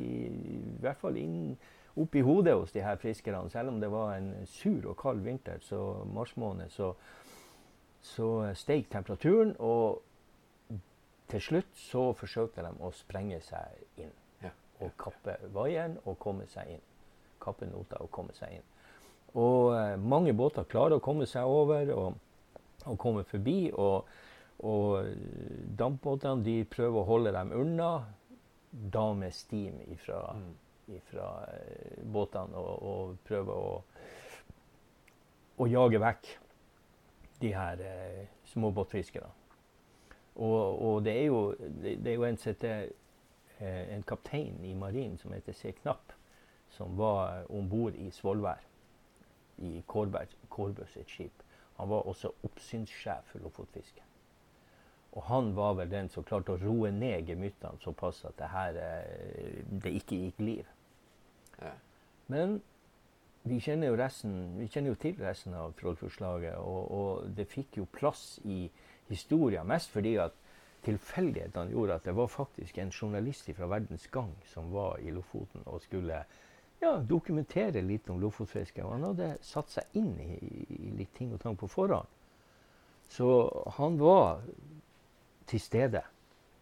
i 0.56 0.60
hvert 0.80 0.96
fall 0.96 1.16
inn 1.20 1.58
opp 1.96 2.14
i 2.16 2.22
hodet 2.24 2.54
hos 2.56 2.72
de 2.72 2.80
her 2.80 2.96
fiskerne. 2.96 3.50
Selv 3.52 3.68
om 3.68 3.80
det 3.80 3.90
var 3.92 4.14
en 4.16 4.30
sur 4.48 4.86
og 4.88 4.96
kald 4.96 5.20
vinter, 5.20 5.58
så 5.60 5.82
mars 6.08 6.32
måned, 6.36 6.70
så, 6.72 6.94
så 8.00 8.54
steg 8.56 8.88
temperaturen. 8.88 9.52
Og 9.58 10.00
til 11.28 11.40
slutt 11.40 11.68
så 11.76 12.06
forsøkte 12.16 12.64
de 12.64 12.72
å 12.80 12.90
sprenge 12.96 13.40
seg 13.44 13.84
inn. 14.00 14.16
Ja. 14.42 14.54
Og 14.80 14.96
kappe 14.96 15.36
vaieren 15.52 15.98
og 16.06 16.16
komme 16.18 16.46
seg 16.48 16.78
inn. 16.78 16.86
Kappe 17.42 17.66
nota 17.66 18.00
og 18.02 18.10
komme 18.14 18.34
seg 18.38 18.58
inn. 18.58 18.68
Og 19.38 19.72
eh, 19.76 19.96
mange 19.98 20.34
båter 20.36 20.68
klarer 20.68 20.98
å 20.98 21.04
komme 21.04 21.26
seg 21.26 21.48
over 21.48 21.90
og, 21.96 22.20
og 22.86 22.98
komme 23.02 23.24
forbi. 23.28 23.72
og 23.72 24.06
og 24.62 25.00
eh, 25.02 25.14
dampbåtene 25.78 26.44
de 26.46 26.60
prøver 26.70 27.00
å 27.00 27.08
holde 27.08 27.32
dem 27.34 27.48
unna, 27.56 27.88
da 28.70 29.08
med 29.12 29.34
steam 29.34 29.80
ifra, 29.90 30.20
Mm. 30.36 30.52
ifra 30.96 31.26
eh, 31.50 32.04
båtene, 32.04 32.56
og, 32.56 32.82
og 32.82 33.16
prøver 33.26 33.52
å, 33.52 33.82
å 35.58 35.66
jage 35.66 35.98
vekk 35.98 36.30
de 37.42 37.52
her 37.56 37.82
eh, 37.88 38.26
småbåtfiskerne. 38.52 39.30
Og, 40.36 40.82
og 40.82 41.02
det 41.04 41.16
er 41.18 41.26
jo, 41.26 41.42
det, 41.58 41.96
det 42.04 42.12
er 42.12 42.20
jo 42.20 42.28
en, 42.28 42.38
sette, 42.40 42.70
eh, 43.58 43.82
en 43.96 44.06
kaptein 44.08 44.62
i 44.64 44.74
marinen 44.78 45.18
som 45.18 45.34
heter 45.34 45.58
C. 45.58 45.74
Knapp, 45.82 46.11
som 46.76 46.96
var 46.96 47.44
om 47.52 47.68
bord 47.68 47.94
i 47.94 48.10
Svolvær, 48.10 48.62
i 49.62 49.82
Kårberg, 49.86 50.32
Kårbø 50.50 50.86
sitt 50.92 51.10
skip. 51.10 51.44
Han 51.76 51.88
var 51.88 52.08
også 52.08 52.32
oppsynssjef 52.44 53.30
for 53.32 53.44
Lofotfisket. 53.44 54.04
Og 55.12 55.22
han 55.28 55.52
var 55.56 55.74
vel 55.76 55.90
den 55.92 56.08
som 56.08 56.24
klarte 56.24 56.54
å 56.54 56.60
roe 56.60 56.90
ned 56.94 57.28
gemyttene 57.28 57.80
såpass 57.84 58.22
at 58.24 58.38
det 58.38 58.48
her 58.48 58.78
eh, 58.80 59.58
det 59.84 59.92
ikke 59.98 60.20
gikk 60.22 60.40
liv. 60.40 60.70
Ja. 61.60 61.74
Men 62.32 62.60
vi 63.42 63.58
kjenner 63.60 63.90
jo, 63.90 63.98
resten, 63.98 64.36
vi 64.56 64.68
kjenner 64.72 64.94
jo 64.94 65.00
til 65.02 65.18
resten 65.20 65.56
av 65.58 65.74
Trollfjordslaget, 65.80 66.56
og, 66.56 66.94
og 66.96 67.34
det 67.36 67.48
fikk 67.50 67.80
jo 67.82 67.88
plass 67.92 68.38
i 68.48 68.64
historien. 69.10 69.68
Mest 69.68 69.92
fordi 69.92 70.14
at 70.22 70.38
tilfeldighetene 70.86 71.74
gjorde 71.74 71.98
at 71.98 72.06
det 72.08 72.14
var 72.16 72.30
faktisk 72.32 72.78
en 72.78 72.94
journalist 72.94 73.50
fra 73.56 73.68
Verdens 73.70 74.06
Gang 74.14 74.32
som 74.54 74.72
var 74.72 75.02
i 75.02 75.12
Lofoten 75.14 75.66
og 75.66 75.82
skulle 75.84 76.22
ja, 76.82 76.96
dokumentere 76.98 77.82
litt 77.86 78.08
om 78.10 78.20
lofotfisket. 78.20 78.84
Han 78.84 79.04
hadde 79.06 79.36
satt 79.46 79.70
seg 79.70 79.98
inn 79.98 80.12
i, 80.20 80.34
i 80.76 80.90
litt 80.98 81.14
ting 81.14 81.32
og 81.34 81.40
tang 81.42 81.56
på 81.58 81.68
forhånd. 81.70 82.08
Så 83.12 83.28
han 83.76 83.98
var 84.00 84.42
til 85.46 85.60
stede 85.60 86.02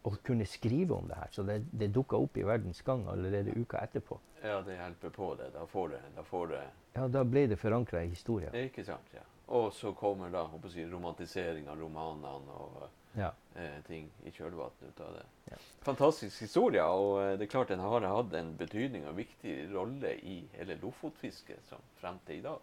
og 0.08 0.16
kunne 0.24 0.46
skrive 0.48 0.96
om 0.96 1.08
det 1.08 1.16
her. 1.20 1.28
Så 1.32 1.44
det, 1.46 1.58
det 1.72 1.90
dukka 1.94 2.18
opp 2.20 2.36
i 2.40 2.44
Verdens 2.48 2.80
Gang 2.82 3.04
allerede 3.08 3.52
uka 3.56 3.82
etterpå. 3.84 4.18
ja, 4.42 4.60
det 4.64 4.76
hjelper 4.76 5.10
på 5.16 5.34
det. 5.36 5.50
Da 5.54 5.66
får 5.66 5.88
det, 5.88 6.00
da 6.16 6.22
får 6.22 6.46
det 6.54 6.62
Ja, 6.94 7.08
Da 7.08 7.24
ble 7.24 7.46
det 7.46 7.56
forankra 7.60 8.02
i 8.04 8.08
historien. 8.08 8.54
Ikke 8.56 8.84
sant, 8.84 9.12
ja. 9.14 9.22
Og 9.46 9.72
så 9.72 9.92
kommer 9.92 10.30
da 10.30 10.46
si, 10.68 10.84
romantisering 10.86 11.68
av 11.68 11.78
romanene 11.78 12.54
og 12.54 12.88
Ja. 13.18 13.32
eh, 13.54 13.80
ting 13.86 14.10
i 14.24 14.30
kjølvannet 14.30 14.82
ut 14.88 15.00
av 15.00 15.14
det. 15.16 15.24
Ja. 15.50 15.56
Fantastisk 15.82 16.40
historie, 16.44 16.82
og 16.84 17.22
eh, 17.22 17.32
det 17.38 17.46
er 17.46 17.50
klart 17.50 17.72
den 17.72 17.82
har 17.82 18.06
hatt 18.06 18.34
en 18.38 18.52
betydning 18.58 19.06
og 19.10 19.16
viktig 19.18 19.54
rolle 19.74 20.14
i 20.22 20.40
hele 20.56 20.76
lofotfisket 20.82 21.64
som 21.68 21.82
frem 22.00 22.20
til 22.26 22.38
i 22.38 22.44
dag. 22.44 22.58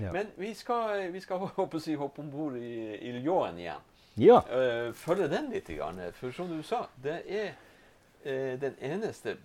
Ja. 0.00 0.10
Men 0.12 0.32
vi 0.36 0.54
skal, 0.54 1.12
vi 1.14 1.20
skal 1.22 1.38
håpe, 1.58 1.80
si, 1.80 1.94
hoppe 1.94 2.22
om 2.24 2.30
bord 2.32 2.56
i, 2.58 2.74
Iljåen 2.98 3.22
ljåen 3.24 3.58
igjen. 3.62 3.90
ja. 4.18 4.40
Eh, 4.50 4.92
følge 4.92 5.28
den 5.28 5.50
litt, 5.50 5.70
for 6.18 6.32
som 6.34 6.50
du 6.50 6.62
sa, 6.62 6.86
det 7.02 7.20
er 7.30 7.54
eh, 8.24 8.58
den 8.60 8.74
eneste 8.80 9.36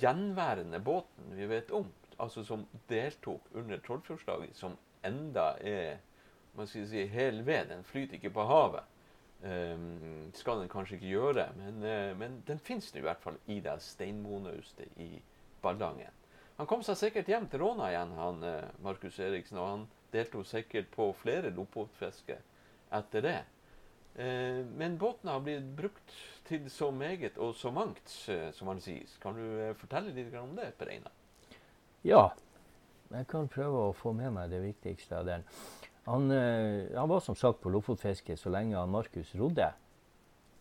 gjenværende 0.00 0.80
båten 0.80 1.32
vi 1.38 1.46
vet 1.46 1.70
om, 1.70 1.86
altså 2.18 2.44
som 2.44 2.66
deltok 2.88 3.40
under 3.54 3.78
Trollfjordslaget, 3.78 4.56
som 4.56 4.76
enda 5.06 5.54
er 5.62 5.98
man 6.58 6.66
skal 6.66 6.86
si, 6.90 7.06
hel 7.06 7.44
ved. 7.46 7.68
Den 7.70 7.84
flyter 7.84 8.18
ikke 8.18 8.32
på 8.34 8.44
havet. 8.48 8.82
Um, 9.38 10.32
skal 10.34 10.58
den 10.58 10.70
kanskje 10.70 10.96
ikke 10.96 11.12
gjøre, 11.12 11.44
men, 11.54 11.76
uh, 11.84 12.14
men 12.18 12.40
den 12.48 12.58
fins 12.58 12.88
i 12.98 13.02
hvert 13.04 13.20
fall 13.22 13.36
i 13.46 13.60
det 13.62 13.76
steinmonaustet 13.86 14.96
i 14.98 15.20
Ballangen. 15.62 16.16
Han 16.56 16.66
kom 16.66 16.82
seg 16.82 16.98
sikkert 16.98 17.30
hjem 17.30 17.46
til 17.46 17.62
Råna 17.62 17.92
igjen, 17.92 18.16
han 18.18 18.42
uh, 18.42 18.72
Markus 18.82 19.20
Eriksen, 19.22 19.60
og 19.62 19.68
han 19.70 19.84
deltok 20.10 20.48
sikkert 20.50 20.90
på 20.90 21.06
flere 21.20 21.52
lopotfisker 21.54 22.42
etter 22.98 23.26
det. 23.28 23.36
Uh, 24.18 24.66
men 24.74 24.98
båten 24.98 25.30
har 25.30 25.46
blitt 25.46 25.70
brukt 25.78 26.18
til 26.50 26.66
så 26.74 26.90
meget 26.90 27.38
og 27.38 27.54
så 27.54 27.70
mangt, 27.70 28.10
som 28.10 28.72
han 28.72 28.82
sier. 28.82 29.06
Kan 29.22 29.38
du 29.38 29.74
fortelle 29.78 30.16
litt 30.16 30.34
om 30.40 30.56
det, 30.58 30.72
Per 30.80 30.90
Einar? 30.90 31.14
Ja, 32.02 32.24
jeg 33.12 33.30
kan 33.30 33.46
prøve 33.52 33.86
å 33.86 33.94
få 33.94 34.16
med 34.16 34.34
meg 34.34 34.50
det 34.50 34.64
viktigste 34.64 35.20
av 35.20 35.28
den. 35.30 35.46
Han, 36.08 36.30
eh, 36.32 36.96
han, 36.96 37.08
var 37.08 37.20
som 37.20 37.36
sagt 37.36 37.60
på 37.60 37.70
lofotfiske 37.72 38.36
så 38.36 38.50
lenge 38.52 38.80
Markus 38.88 39.34
rodde 39.36 39.72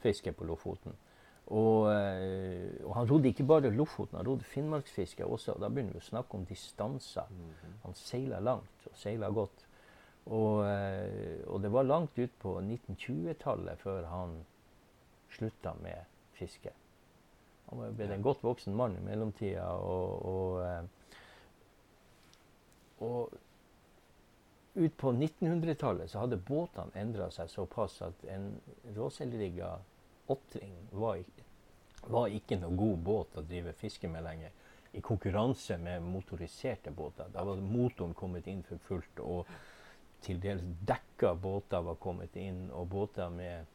fiske 0.03 0.33
på 0.35 0.45
Lofoten. 0.45 0.95
Og, 1.47 1.87
eh, 1.93 2.73
og, 2.83 2.91
han 2.97 3.07
rodde 3.07 3.31
ikke 3.31 3.47
bare 3.47 3.71
Lofoten, 3.71 4.17
han 4.19 4.27
rodde 4.27 4.43
finnmarksfiske 4.43 5.25
også. 5.25 5.55
og 5.55 5.63
Da 5.63 5.69
begynner 5.71 5.95
vi 5.95 6.03
å 6.03 6.09
snakke 6.09 6.35
om 6.37 6.45
distanser. 6.45 7.29
Mm 7.29 7.53
-hmm. 7.53 7.77
Han 7.83 7.93
seila 7.95 8.39
langt 8.39 8.87
og 8.91 8.95
seila 8.95 9.29
godt. 9.29 9.67
Og, 10.25 10.65
eh, 10.67 11.47
og, 11.47 11.61
det 11.61 11.71
var 11.71 11.83
langt 11.83 12.19
ut 12.19 12.39
på 12.39 12.59
1920-tallet 12.59 13.79
før 13.79 14.05
han 14.05 14.45
slutta 15.29 15.73
med 15.81 16.03
fiske. 16.33 16.71
Han 17.69 17.79
var 17.79 17.91
blitt 17.91 18.11
en 18.11 18.21
godt 18.23 18.43
voksen 18.43 18.75
mann 18.75 18.97
i 18.97 18.99
mellomtida. 18.99 19.63
og 19.71 20.87
og 22.99 23.33
ut 24.77 24.97
på 24.97 25.11
1900-tallet 25.11 26.11
så 26.11 26.23
hadde 26.23 26.37
båtene 26.47 26.93
endra 27.01 27.29
seg 27.33 27.49
såpass 27.49 27.99
at 28.05 28.25
en 28.29 28.51
råselrigga 28.95 29.71
åttring 30.31 30.75
var, 30.91 31.23
var, 32.05 32.27
ikke 32.29 32.59
noe 32.61 32.77
god 32.77 32.99
båt 33.09 33.39
å 33.39 33.45
drive 33.47 33.73
fiske 33.79 34.09
med 34.11 34.25
lenger. 34.27 34.53
I 34.91 35.01
konkurranse 35.01 35.77
med 35.81 36.05
motoriserte 36.05 36.91
båter. 36.91 37.29
Da 37.33 37.43
var 37.45 37.61
motoren 37.61 38.13
kommet 38.17 38.47
inn 38.47 38.63
for 38.65 38.81
fullt, 38.87 39.19
og 39.21 39.49
til 40.25 40.39
dels 40.41 40.63
dekka 40.87 41.33
båter 41.41 41.83
var 41.85 41.99
kommet 42.01 42.37
inn, 42.39 42.67
og 42.71 42.87
båter 42.93 43.33
med 43.33 43.73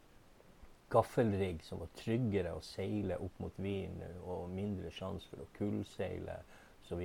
gaffelrigg 0.92 1.62
som 1.64 1.80
var 1.80 1.92
tryggere 1.96 2.52
å 2.56 2.64
seile 2.64 3.16
opp 3.22 3.38
mot 3.40 3.60
Wien 3.64 3.96
og 4.22 4.50
mindre 4.52 4.90
sjanse 4.92 5.30
for 5.30 5.44
å 5.44 5.52
kullseile 5.56 6.42
osv. 6.82 7.02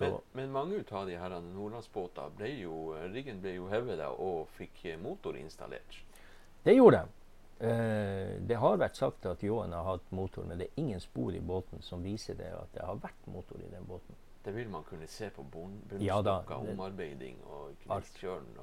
Men, 0.00 0.16
men, 0.32 0.50
mange 0.50 0.80
av 0.90 1.06
de 1.06 1.18
her 1.18 1.34
nordlandsbåtene 1.44 2.34
ble 2.38 2.48
jo 2.64 2.78
riggen 3.12 3.42
ble 3.42 3.52
jo 3.58 3.68
hevet 3.70 4.00
og 4.10 4.48
fikk 4.56 4.86
motor 5.02 5.36
installert. 5.38 6.00
Det 6.64 6.74
gjorde 6.74 7.04
de. 7.04 7.12
Eh, 7.64 8.40
det 8.40 8.56
har 8.58 8.80
vært 8.80 8.98
sagt 8.98 9.26
at 9.30 9.42
Ljåen 9.44 9.72
har 9.72 9.86
hatt 9.86 10.10
motor, 10.10 10.44
men 10.48 10.58
det 10.58 10.70
er 10.70 10.82
ingen 10.82 11.00
spor 11.00 11.34
i 11.34 11.40
båten 11.40 11.82
som 11.82 12.02
viser 12.02 12.34
det 12.38 12.50
at 12.50 12.72
det 12.74 12.82
har 12.82 12.98
vært 13.02 13.28
motor 13.30 13.60
i 13.62 13.70
den 13.70 13.86
båten. 13.86 14.18
Det 14.44 14.52
vil 14.52 14.68
man 14.68 14.84
kunne 14.84 15.06
se 15.08 15.30
på 15.32 15.42
bunnstokka, 15.42 16.04
ja, 16.04 16.58
omarbeiding 16.74 17.38
og 17.46 17.78
knektkjølen. 17.84 18.58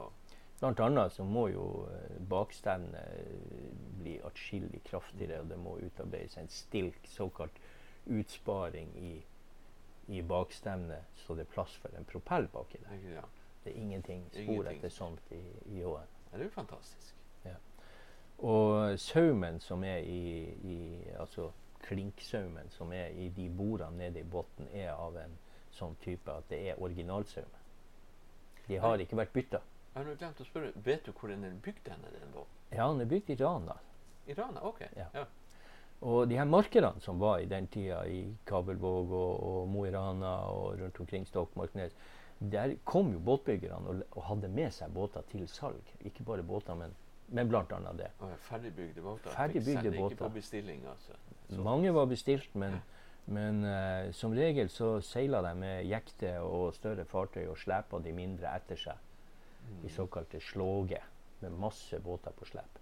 Blant 0.59 0.81
annet 0.85 1.15
så 1.15 1.23
må 1.25 1.47
jo 1.49 1.65
eh, 1.89 2.19
bakstevnet 2.29 3.31
bli 4.01 4.19
atskillig 4.27 4.83
kraftigere, 4.85 5.39
og 5.41 5.49
det 5.49 5.57
må 5.57 5.77
utarbeides 5.81 6.37
en 6.37 6.51
stilk, 6.53 7.07
såkalt 7.09 7.57
utsparing 8.05 8.91
i 8.97 9.15
i 10.11 10.21
bakstemnet, 10.21 11.07
så 11.15 11.35
det 11.35 11.45
er 11.45 11.53
plass 11.53 11.75
for 11.79 11.95
en 11.97 12.05
propell 12.05 12.47
baki 12.51 12.81
der. 12.83 13.07
Ja. 13.15 13.23
Det 13.63 13.71
er 13.71 13.77
ingenting 13.77 14.25
spor 14.33 14.67
etter 14.67 14.89
sånt 14.89 15.31
i, 15.31 15.41
i 15.77 15.83
åen. 15.85 16.09
Det 16.31 16.39
er 16.39 16.47
jo 16.47 16.53
fantastisk. 16.55 17.15
Ja. 17.45 17.55
Og 18.37 18.99
saumen 18.99 19.59
som 19.61 19.83
er 19.83 20.01
i, 20.07 20.21
i 20.65 20.77
Altså 21.19 21.51
klinksaumen 21.81 22.69
som 22.69 22.93
er 22.93 23.13
i 23.17 23.29
de 23.29 23.49
bordene 23.49 23.97
nede 23.97 24.19
i 24.19 24.23
bunnen, 24.23 24.69
er 24.73 24.93
av 24.93 25.17
en 25.17 25.37
sånn 25.73 25.95
type 26.03 26.31
at 26.31 26.47
det 26.49 26.59
er 26.71 26.81
originalsaume. 26.81 27.61
De 28.67 28.79
har 28.79 29.01
ikke 29.01 29.17
vært 29.19 29.33
bytta. 29.33 29.61
Jeg 29.91 30.05
har 30.05 30.15
glemt 30.15 30.41
å 30.41 30.47
spørre, 30.47 30.71
Vet 30.85 31.05
du 31.05 31.11
hvor 31.11 31.31
den 31.31 31.43
er 31.43 31.55
bygd 31.63 31.87
den 31.89 32.05
båten? 32.33 32.59
Ja, 32.71 32.87
den 32.87 33.01
er 33.03 33.09
bygd 33.11 33.33
i 33.33 33.35
Rana. 33.41 33.75
I 34.27 34.35
Rana, 34.37 34.61
ok. 34.63 34.85
Ja. 34.95 35.07
ja. 35.13 35.25
Og 36.01 36.25
de 36.29 36.37
her 36.39 36.49
markedene 36.49 37.01
som 37.03 37.19
var 37.21 37.43
i 37.43 37.49
den 37.49 37.67
tida 37.69 37.99
i 38.09 38.23
Kabelvåg 38.49 39.11
og, 39.13 39.43
og 39.45 39.67
Mo 39.69 39.85
i 39.85 39.91
Rana 39.93 40.33
og 40.49 40.79
rundt 40.79 40.99
omkring 41.03 41.27
Stokmarknes, 41.29 41.93
der 42.41 42.73
kom 42.89 43.11
jo 43.13 43.19
båtbyggerne 43.21 43.87
og, 43.87 44.01
og, 44.11 44.23
hadde 44.31 44.49
med 44.49 44.73
seg 44.73 44.89
båter 44.95 45.25
til 45.29 45.45
salg. 45.49 45.93
Ikke 46.01 46.25
bare 46.25 46.43
båter, 46.43 46.73
men, 46.79 46.95
men 47.29 47.53
annet 47.53 47.99
det. 47.99 48.09
Og 48.19 48.33
ferdigbygde 48.47 49.05
båter? 49.05 49.29
Ferdigbygde 49.29 49.93
båter. 49.93 50.15
Ikke 50.15 50.23
på 50.23 50.31
bestilling, 50.39 50.81
altså? 50.89 51.13
Så. 51.51 51.61
Mange 51.61 51.93
var 51.93 52.09
bestilt, 52.09 52.49
men, 52.55 52.81
men 53.25 53.61
uh, 53.63 54.09
som 54.11 54.33
regel 54.33 54.73
så 54.73 54.95
seila 55.05 55.43
de 55.45 55.53
med 55.55 55.85
jekte 55.85 56.39
og 56.41 56.73
større 56.73 57.05
fartøy 57.05 57.45
og 57.45 57.59
slepa 57.61 58.01
de 58.01 58.17
mindre 58.17 58.55
etter 58.57 58.87
seg. 58.89 59.09
Mm. 59.69 59.85
I 59.85 59.93
såkalte 59.93 60.41
slåge, 60.41 61.03
med 61.41 61.61
masse 61.61 61.97
båter 62.01 62.33
på 62.37 62.45
slep 62.49 62.80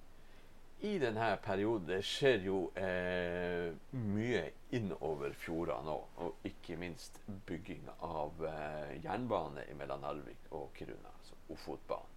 i 0.81 0.99
denne 0.99 1.33
perioden 1.43 1.87
det 1.89 1.99
skjer 2.07 2.45
jo 2.47 2.59
eh, 2.79 3.73
mye 3.99 4.43
innover 4.75 5.33
fjordene 5.35 5.91
òg. 5.91 6.21
Og 6.23 6.45
ikke 6.47 6.77
minst 6.79 7.19
bygging 7.47 7.89
av 8.05 8.39
eh, 8.47 8.93
jernbane 9.03 9.65
mellom 9.79 10.05
Narvik 10.05 10.47
og 10.55 10.69
Kiruna, 10.77 11.11
altså 11.17 11.35
Ofotbanen. 11.51 12.15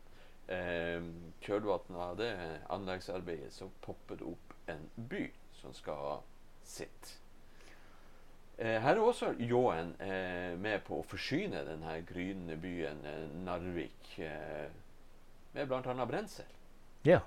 Eh, 0.53 1.09
Kjølvannet 1.43 2.05
av 2.05 2.15
det 2.21 2.31
anleggsarbeidet 2.77 3.51
så 3.57 3.67
popper 3.83 4.21
det 4.23 4.31
opp 4.31 4.55
en 4.71 4.87
by 5.11 5.25
som 5.59 5.75
skal 5.75 5.99
ha 6.05 6.15
sitt. 6.63 7.17
Eh, 8.59 8.79
her 8.85 8.95
er 8.95 9.03
også 9.03 9.33
Ljåen 9.43 9.97
eh, 9.99 10.55
med 10.61 10.87
på 10.87 11.01
å 11.01 11.09
forsyne 11.11 11.67
denne 11.67 11.99
grynende 12.07 12.61
byen 12.63 13.03
eh, 13.11 13.29
Narvik 13.43 14.17
eh, 14.23 14.67
med 15.57 15.67
bl.a. 15.67 16.07
brensel. 16.07 16.59
Ja 17.03 17.25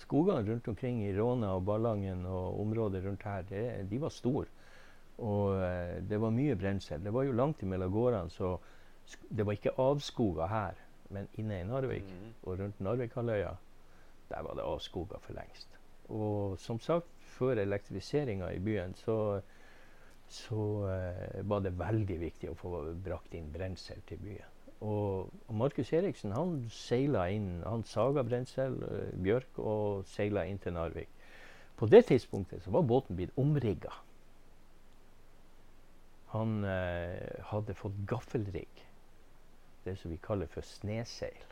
skogene 0.00 0.42
rundt 0.48 0.68
omkring 0.68 1.02
i 1.04 1.12
Råna 1.16 1.54
og 1.56 1.64
Ballangen 1.68 2.24
og 2.26 2.60
området 2.60 3.04
rundt 3.04 3.22
her, 3.26 3.42
det, 3.48 3.64
de 3.90 4.00
var 4.02 4.12
store. 4.14 4.48
Og 5.22 5.60
eh, 5.62 6.00
det 6.02 6.18
var 6.20 6.34
mye 6.34 6.56
brensel. 6.58 7.02
Det 7.04 7.12
var 7.14 7.26
jo 7.26 7.36
langt 7.36 7.62
imellom 7.62 7.92
gårdene, 7.92 8.30
så 8.30 8.56
det 9.30 9.46
var 9.46 9.58
ikke 9.58 9.76
avskoga 9.78 10.48
her. 10.50 10.80
Men 11.14 11.28
inne 11.38 11.60
i 11.60 11.68
Narvik 11.68 12.08
mm. 12.08 12.30
og 12.42 12.58
rundt 12.58 12.80
Narvikhalvøya, 12.82 13.52
der 14.30 14.46
var 14.46 14.56
det 14.58 14.64
avskoga 14.66 15.20
for 15.22 15.36
lengst. 15.36 15.78
Og 16.08 16.58
som 16.60 16.80
sagt, 16.80 17.06
før 17.36 17.60
elektrifiseringa 17.62 18.50
i 18.52 18.58
byen, 18.62 18.94
så, 18.98 19.40
så 20.28 20.64
eh, 20.90 21.38
var 21.48 21.62
det 21.64 21.76
veldig 21.78 22.18
viktig 22.20 22.50
å 22.50 22.58
få 22.58 22.74
brakt 23.04 23.36
inn 23.36 23.52
brensel 23.52 24.02
til 24.08 24.20
byen. 24.24 24.53
Og, 24.84 25.30
og 25.48 25.56
Markus 25.56 25.92
Eriksen 25.96 26.34
han 26.36 26.56
seila 26.72 27.26
inn. 27.32 27.62
Han 27.64 27.84
saga 27.88 28.24
brensel, 28.26 28.76
uh, 28.84 29.12
bjørk, 29.24 29.60
og 29.60 30.04
seila 30.10 30.44
inn 30.48 30.60
til 30.60 30.76
Narvik. 30.76 31.08
På 31.78 31.88
det 31.90 32.04
tidspunktet 32.10 32.62
så 32.62 32.72
var 32.74 32.84
båten 32.86 33.16
blitt 33.18 33.34
omrigga. 33.40 33.92
Han 36.34 36.60
uh, 36.66 37.48
hadde 37.50 37.78
fått 37.78 37.96
gaffelrigg. 38.10 38.84
Det 39.84 39.96
som 40.00 40.12
vi 40.12 40.20
kaller 40.22 40.48
for 40.50 40.64
sneseil. 40.66 41.42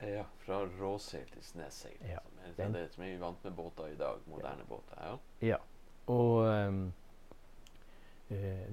Ja, 0.00 0.26
fra 0.44 0.60
råseil 0.76 1.26
til 1.32 1.44
sneseil. 1.44 1.96
Ja, 2.04 2.20
som, 2.20 2.44
er, 2.44 2.54
den, 2.58 2.76
det 2.76 2.86
som 2.92 3.04
er 3.04 3.14
vi 3.14 3.18
vant 3.20 3.44
med 3.44 3.56
båter 3.56 3.90
i 3.92 3.98
dag. 4.00 4.20
Moderne 4.28 4.64
ja. 4.64 4.68
båter. 4.68 5.02
Ja. 5.02 5.16
ja. 5.54 5.58
Og 6.12 6.44
um, 6.44 6.80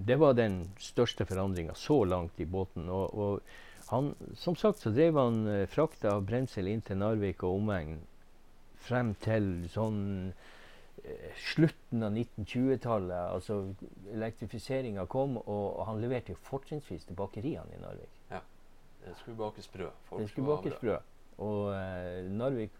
det 0.07 0.17
var 0.19 0.33
den 0.37 0.57
største 0.81 1.25
forandringa 1.29 1.75
så 1.77 2.03
langt 2.03 2.39
i 2.41 2.45
båten. 2.45 2.89
og, 2.89 3.13
og 3.13 3.41
han, 3.93 4.13
som 4.39 4.57
sagt 4.59 4.81
så 4.83 4.91
drev 4.93 5.17
han 5.19 5.43
eh, 5.47 5.67
frakta 5.69 6.15
av 6.17 6.25
brensel 6.27 6.69
inn 6.71 6.83
til 6.85 6.99
Narvik 7.01 7.43
og 7.45 7.61
omegn 7.61 8.01
frem 8.83 9.13
til 9.23 9.49
sånn 9.71 10.01
eh, 11.03 11.29
slutten 11.53 12.05
av 12.05 12.11
1920-tallet. 12.17 13.15
Altså 13.37 13.59
elektrifiseringa 14.13 15.07
kom, 15.11 15.37
og, 15.41 15.65
og, 15.77 15.85
han 15.89 16.01
leverte 16.03 16.35
jo 16.35 16.43
fortrinnsvis 16.49 17.07
til 17.09 17.19
bakeriene 17.19 17.77
i 17.77 17.81
Narvik. 17.83 18.21
Ja, 18.31 18.43
Det 19.05 19.17
skulle 19.21 19.39
bakes 19.39 19.67
brød. 19.71 20.05
Folk 20.09 20.21
det 20.21 20.29
skulle 20.31 20.55
bakes 20.55 20.79
brød. 20.81 21.11
Og 21.43 21.73
eh, 21.73 22.29
Narvik, 22.29 22.75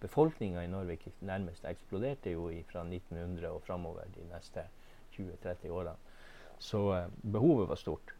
befolkninga 0.00 0.64
i 0.64 0.70
Narvik 0.72 1.04
nærmest 1.20 1.66
eksploderte 1.68 2.32
jo 2.32 2.48
fra 2.70 2.84
1900 2.86 3.50
og 3.50 3.62
framover 3.66 4.08
de 4.14 4.24
neste 4.32 4.64
20-30 5.16 5.68
årene. 5.70 5.96
Så 6.58 6.80
eh, 6.94 7.10
behovet 7.32 7.68
var 7.68 7.80
stort. 7.80 8.14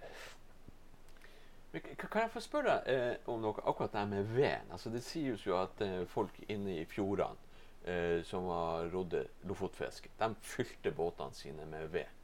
Kan 1.81 2.23
jeg 2.23 2.31
få 2.33 2.41
spørre 2.41 2.79
eh, 2.89 3.17
om 3.31 3.41
noe 3.43 3.63
akkurat 3.65 3.93
det 3.93 4.05
med 4.09 4.31
veden? 4.33 4.71
Altså, 4.73 4.91
det 4.91 5.03
sies 5.05 5.47
jo 5.47 5.57
at 5.61 5.81
eh, 5.85 6.05
folk 6.09 6.39
inne 6.49 6.79
i 6.81 6.87
fjordene 6.89 7.37
eh, 7.85 8.23
som 8.25 8.49
har 8.53 8.89
rodd 8.93 9.17
lofotfisk, 9.49 10.09
de 10.19 10.31
fylte 10.43 10.93
båtene 10.95 11.37
sine 11.37 11.67
med 11.69 11.91
ved. 11.93 12.15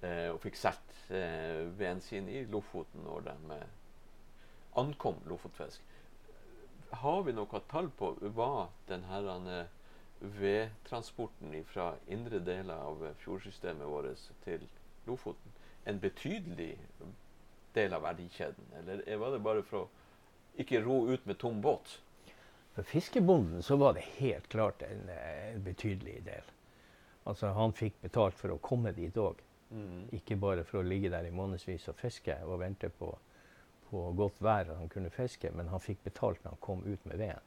Eh, 0.00 0.28
og 0.30 0.40
fikk 0.44 0.58
solgt 0.58 0.94
eh, 1.10 1.64
veden 1.78 2.00
sin 2.04 2.28
i 2.30 2.44
Lofoten 2.46 3.02
når 3.06 3.24
de 3.30 3.56
eh, 3.56 3.68
ankom 4.78 5.18
Lofotfisk. 5.26 5.82
har 7.02 7.22
vi 7.22 7.32
noe 7.34 7.60
tall 7.68 7.90
på 7.90 8.14
hva 8.36 8.68
denne 8.88 9.66
vedtransporten 10.20 11.52
fra 11.68 11.90
indre 12.06 12.38
deler 12.38 12.78
av 12.78 13.02
fjordsystemet 13.24 13.90
vårt 13.90 14.30
til 14.44 14.64
Lofoten 15.06 15.58
en 15.88 16.00
betydelig 16.00 16.78
del 17.74 17.94
av 17.94 18.02
verdikjeden? 18.02 18.70
Eller 18.80 19.16
var 19.16 19.34
det 19.34 19.40
bare 19.44 19.64
for 19.66 19.84
å 19.84 20.62
ikke 20.62 20.82
ro 20.84 21.00
ut 21.10 21.26
med 21.26 21.38
tom 21.38 21.60
båt? 21.64 21.98
For 22.74 22.86
fiskebonden 22.86 23.62
så 23.62 23.76
var 23.76 23.96
det 23.96 24.06
helt 24.18 24.48
klart 24.48 24.82
en, 24.86 25.08
en 25.08 25.62
betydelig 25.62 26.20
del. 26.24 26.54
Altså 27.28 27.52
Han 27.56 27.74
fikk 27.76 28.00
betalt 28.02 28.38
for 28.38 28.54
å 28.54 28.60
komme 28.62 28.92
dit 28.96 29.16
òg. 29.18 29.40
Mm. 29.70 30.08
Ikke 30.16 30.38
bare 30.40 30.64
for 30.64 30.80
å 30.80 30.86
ligge 30.86 31.10
der 31.12 31.26
i 31.28 31.34
månedsvis 31.34 31.90
og 31.90 31.98
fiske 31.98 32.38
og 32.46 32.60
vente 32.62 32.88
på, 32.88 33.10
på 33.90 34.04
godt 34.16 34.40
vær 34.40 34.70
at 34.70 34.80
han 34.80 34.88
kunne 34.92 35.12
fiske, 35.12 35.50
men 35.52 35.68
han 35.68 35.82
fikk 35.84 36.06
betalt 36.06 36.40
når 36.44 36.54
han 36.54 36.64
kom 36.64 36.84
ut 36.86 37.04
med 37.10 37.20
veden. 37.20 37.44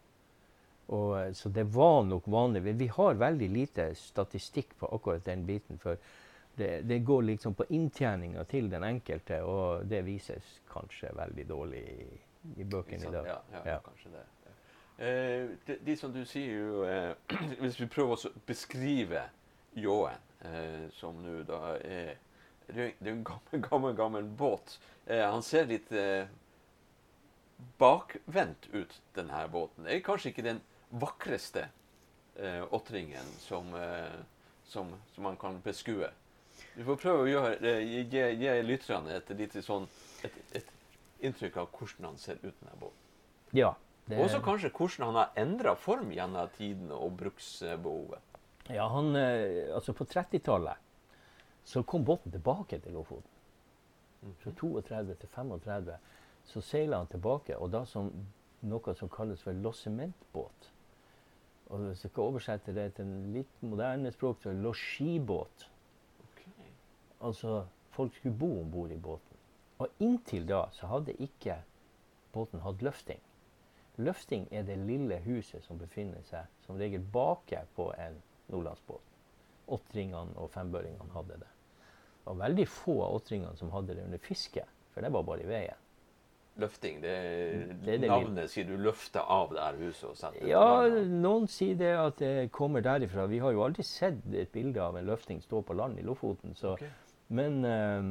Og, 0.92 1.20
eh, 1.20 1.32
så 1.34 1.50
det 1.50 1.64
var 1.64 2.04
nok 2.04 2.28
vanlig. 2.28 2.62
Vi 2.62 2.88
har 2.88 3.14
veldig 3.14 3.50
lite 3.50 3.88
statistikk 3.96 4.76
på 4.80 4.90
akkurat 4.92 5.26
den 5.26 5.46
biten. 5.46 5.80
For 5.80 5.98
det, 6.58 6.82
det 6.88 7.00
går 7.08 7.22
liksom 7.30 7.56
på 7.56 7.66
inntjeninga 7.70 8.44
til 8.50 8.70
den 8.72 8.84
enkelte, 8.84 9.42
og 9.44 9.88
det 9.90 10.04
vises 10.06 10.60
kanskje 10.72 11.14
veldig 11.16 11.48
dårlig 11.50 11.82
i, 11.82 12.06
i 12.62 12.68
bøkene 12.68 13.08
i 13.08 13.14
dag. 13.14 13.28
Ja, 13.28 13.40
ja, 13.54 13.66
ja. 13.74 13.80
kanskje 13.86 14.14
det. 14.16 14.26
Eh, 15.02 15.50
de, 15.66 15.78
de, 15.82 15.98
som 15.98 16.12
du 16.14 16.22
sier 16.30 16.60
jo 16.60 16.84
eh, 16.86 17.16
Hvis 17.64 17.80
vi 17.80 17.88
prøver 17.90 18.20
å 18.20 18.32
beskrive 18.46 19.24
ljåen, 19.74 20.28
eh, 20.46 20.84
som 20.94 21.18
nå 21.24 21.40
da 21.48 21.78
er 21.80 22.20
Det 22.68 22.92
er 23.00 23.10
en 23.10 23.24
gammel, 23.26 23.64
gammel, 23.70 23.96
gammel 23.98 24.28
båt. 24.38 24.78
Eh, 25.06 25.24
han 25.26 25.42
ser 25.44 25.66
litt 25.72 25.90
eh, 25.92 26.30
bakvendt 27.82 28.70
ut, 28.76 28.94
denne 29.18 29.42
båten. 29.52 29.88
Det 29.88 29.96
er 29.96 30.06
kanskje 30.06 30.32
ikke 30.32 30.46
den 30.46 30.62
vakreste 31.02 31.66
eh, 32.38 32.62
åttringen 32.70 33.34
som, 33.42 33.74
som, 34.70 34.94
som, 35.16 35.26
man 35.26 35.40
kan 35.42 35.60
beskue. 35.66 36.12
Vi 36.76 36.86
får 36.88 37.00
prøve 37.02 37.24
å 37.24 37.30
gjøre, 37.30 37.72
gi, 37.84 38.22
gi 38.40 38.52
lytterne 38.64 39.18
et 39.18 39.32
lite 39.36 39.64
sånn 39.66 39.88
et, 40.24 40.38
et 40.56 40.70
inntrykk 41.26 41.58
av 41.62 41.72
hvordan 41.76 42.12
han 42.12 42.20
ser 42.22 42.40
ut, 42.44 42.56
når 42.62 42.72
han 42.72 42.86
Ja, 43.58 43.74
det... 44.08 44.20
Også 44.24 44.40
kanskje 44.44 44.72
hvordan 44.76 45.12
han 45.12 45.20
har 45.20 45.34
endra 45.40 45.76
form 45.76 46.12
gjennom 46.16 46.54
tiden 46.56 46.92
og 46.96 47.18
bruksbehovet. 47.20 48.40
Ja, 48.72 48.88
han, 48.88 49.16
eh, 49.16 49.68
altså 49.76 49.94
På 49.94 50.08
30-tallet 50.08 50.88
så 51.64 51.84
kom 51.84 52.06
båten 52.06 52.32
tilbake 52.32 52.80
til 52.82 52.96
Lofoten. 52.98 53.30
Fra 54.42 54.52
32 54.58 55.16
til 55.22 55.30
35 55.30 55.92
så 56.52 56.62
seila 56.66 56.98
han 56.98 57.10
tilbake, 57.10 57.58
og 57.58 57.70
da 57.74 57.84
som 57.86 58.10
noe 58.66 58.94
som 58.98 59.10
kalles 59.10 59.42
for 59.46 59.58
lossementbåt. 59.58 60.70
Og 61.72 61.86
Hvis 61.88 62.04
jeg 62.04 62.14
kan 62.14 62.24
oversette 62.24 62.74
det 62.76 62.88
til 62.96 63.06
en 63.06 63.34
litt 63.34 63.62
moderne 63.64 64.12
språk, 64.12 64.42
så 64.42 64.50
er 64.50 64.58
det 64.58 64.66
losjibåt. 64.66 65.68
Altså, 67.22 67.66
folk 67.94 68.16
skulle 68.16 68.38
bo 68.38 68.62
om 68.62 68.72
bord 68.72 68.92
i 68.92 68.98
båten. 68.98 69.38
Og 69.82 69.88
inntil 70.00 70.48
da 70.50 70.66
så 70.76 70.90
hadde 70.90 71.18
ikke 71.22 71.58
båten 72.34 72.62
hatt 72.66 72.82
løfting. 72.86 73.22
Løfting 74.02 74.48
er 74.52 74.66
det 74.66 74.80
lille 74.80 75.20
huset 75.26 75.64
som 75.66 75.80
befinner 75.80 76.24
seg 76.26 76.50
som 76.66 76.80
regel 76.80 77.04
bake 77.14 77.66
på 77.76 77.92
en 78.00 78.22
nordlandsbåt. 78.52 79.04
Åttringene 79.72 80.38
og 80.40 80.50
fembøringene 80.54 81.14
hadde 81.14 81.42
det. 81.44 81.52
Det 82.22 82.30
var 82.30 82.42
veldig 82.46 82.68
få 82.70 82.98
av 83.04 83.20
åttringene 83.20 83.58
som 83.58 83.72
hadde 83.74 83.96
det 83.98 84.06
under 84.06 84.22
fiske, 84.22 84.66
for 84.94 85.04
det 85.06 85.12
var 85.14 85.26
bare 85.28 85.46
i 85.46 85.50
veien. 85.50 85.88
Løfting, 86.60 86.98
det, 87.02 87.12
det, 87.86 87.94
det 88.04 88.10
navnet 88.12 88.52
sier 88.52 88.68
du 88.68 88.74
løfter 88.84 89.24
av 89.24 89.54
det 89.56 89.62
her 89.64 89.78
huset 89.80 90.10
og 90.10 90.18
setter 90.20 90.50
Ja, 90.50 90.84
noen 91.08 91.48
sier 91.50 91.78
det 91.80 91.94
at 91.96 92.20
det 92.20 92.50
kommer 92.54 92.84
derifra. 92.84 93.24
Vi 93.32 93.40
har 93.40 93.56
jo 93.56 93.64
aldri 93.64 93.86
sett 93.88 94.20
et 94.36 94.52
bilde 94.52 94.84
av 94.84 95.00
en 95.00 95.08
løfting 95.08 95.40
stå 95.42 95.64
på 95.64 95.78
land 95.80 96.02
i 96.02 96.04
Lofoten. 96.06 96.54
så 96.60 96.76
okay. 96.76 96.92
Men, 97.32 97.66
uh, 97.66 98.04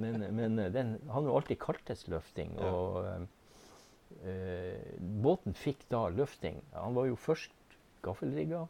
men, 0.00 0.24
men 0.36 0.58
eh, 0.58 0.70
den, 0.72 0.94
han 1.10 1.26
har 1.26 1.36
alltid 1.36 1.58
kaltes 1.58 2.06
løfting. 2.08 2.54
Og 2.62 3.02
uh, 3.02 3.26
Båten 5.24 5.56
fikk 5.58 5.82
da 5.90 6.06
løfting. 6.14 6.60
Han 6.76 6.94
var 6.94 7.08
jo 7.10 7.18
først 7.18 7.78
gaffelrigga. 8.06 8.66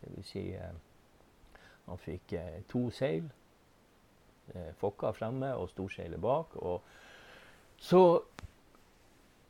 Dvs. 0.00 0.30
Si, 0.32 0.46
uh, 0.56 1.60
han 1.84 2.00
fikk 2.00 2.32
to 2.72 2.86
seil. 2.94 3.28
Fokka 4.80 5.12
fremme 5.16 5.54
og 5.56 5.70
storseilet 5.72 6.20
bak. 6.20 6.52
Og 6.60 6.82
så 7.80 8.00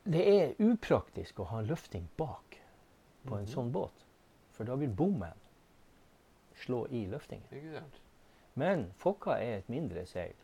det 0.07 0.23
er 0.31 0.61
upraktisk 0.63 1.41
å 1.43 1.49
ha 1.51 1.63
løfting 1.67 2.07
bak 2.19 2.59
på 3.25 3.35
en 3.35 3.47
mhm. 3.47 3.51
sånn 3.51 3.73
båt. 3.75 4.05
For 4.55 4.67
da 4.67 4.77
vil 4.79 4.93
bommen 4.95 5.39
slå 6.63 6.85
i 6.95 7.07
løftingen. 7.11 7.47
Men 8.55 8.87
Fokka 8.99 9.39
er 9.43 9.59
et 9.59 9.71
mindre 9.73 10.05
seil. 10.07 10.37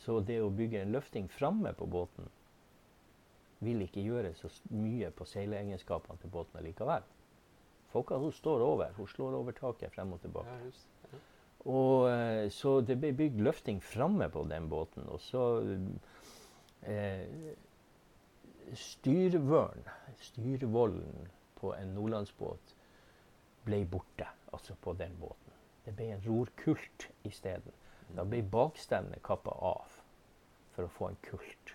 Så 0.00 0.20
det 0.20 0.40
å 0.42 0.52
bygge 0.52 0.82
en 0.82 0.94
løfting 0.94 1.28
framme 1.30 1.72
på 1.76 1.86
båten 1.86 2.30
vil 3.64 3.84
ikke 3.84 4.02
gjøre 4.04 4.34
så 4.36 4.50
mye 4.74 5.10
på 5.14 5.26
seileegenskapene 5.28 6.20
til 6.20 6.32
båten 6.32 6.64
likevel. 6.64 7.04
Fokka 7.94 8.18
hun 8.20 8.32
står 8.34 8.64
over. 8.64 8.92
Hun 8.96 9.08
slår 9.08 9.38
over 9.38 9.56
taket 9.56 9.94
frem 9.94 10.12
og 10.12 10.20
tilbake. 10.20 10.56
Ja. 10.58 11.20
Og, 11.64 12.10
eh, 12.10 12.50
så 12.52 12.80
det 12.84 12.98
ble 13.00 13.14
bygd 13.16 13.40
løfting 13.40 13.80
framme 13.82 14.28
på 14.28 14.44
den 14.50 14.68
båten. 14.68 15.06
Og 15.08 15.20
så 15.20 15.44
eh, 16.82 17.24
Styrvøren, 18.74 19.84
styrvollen 20.24 21.28
på 21.60 21.74
en 21.76 21.94
nordlandsbåt, 21.94 22.74
ble 23.64 23.84
borte. 23.88 24.28
Altså 24.52 24.74
på 24.80 24.92
den 24.98 25.16
båten. 25.20 25.43
Det 25.84 25.92
ble 25.96 26.10
en 26.14 26.22
rorkult 26.24 27.08
isteden. 27.28 27.74
Da 28.14 28.24
ble 28.28 28.42
bakstevnet 28.46 29.22
kappa 29.26 29.52
av 29.60 29.98
for 30.74 30.86
å 30.86 30.92
få 30.92 31.10
en 31.10 31.18
kult. 31.24 31.74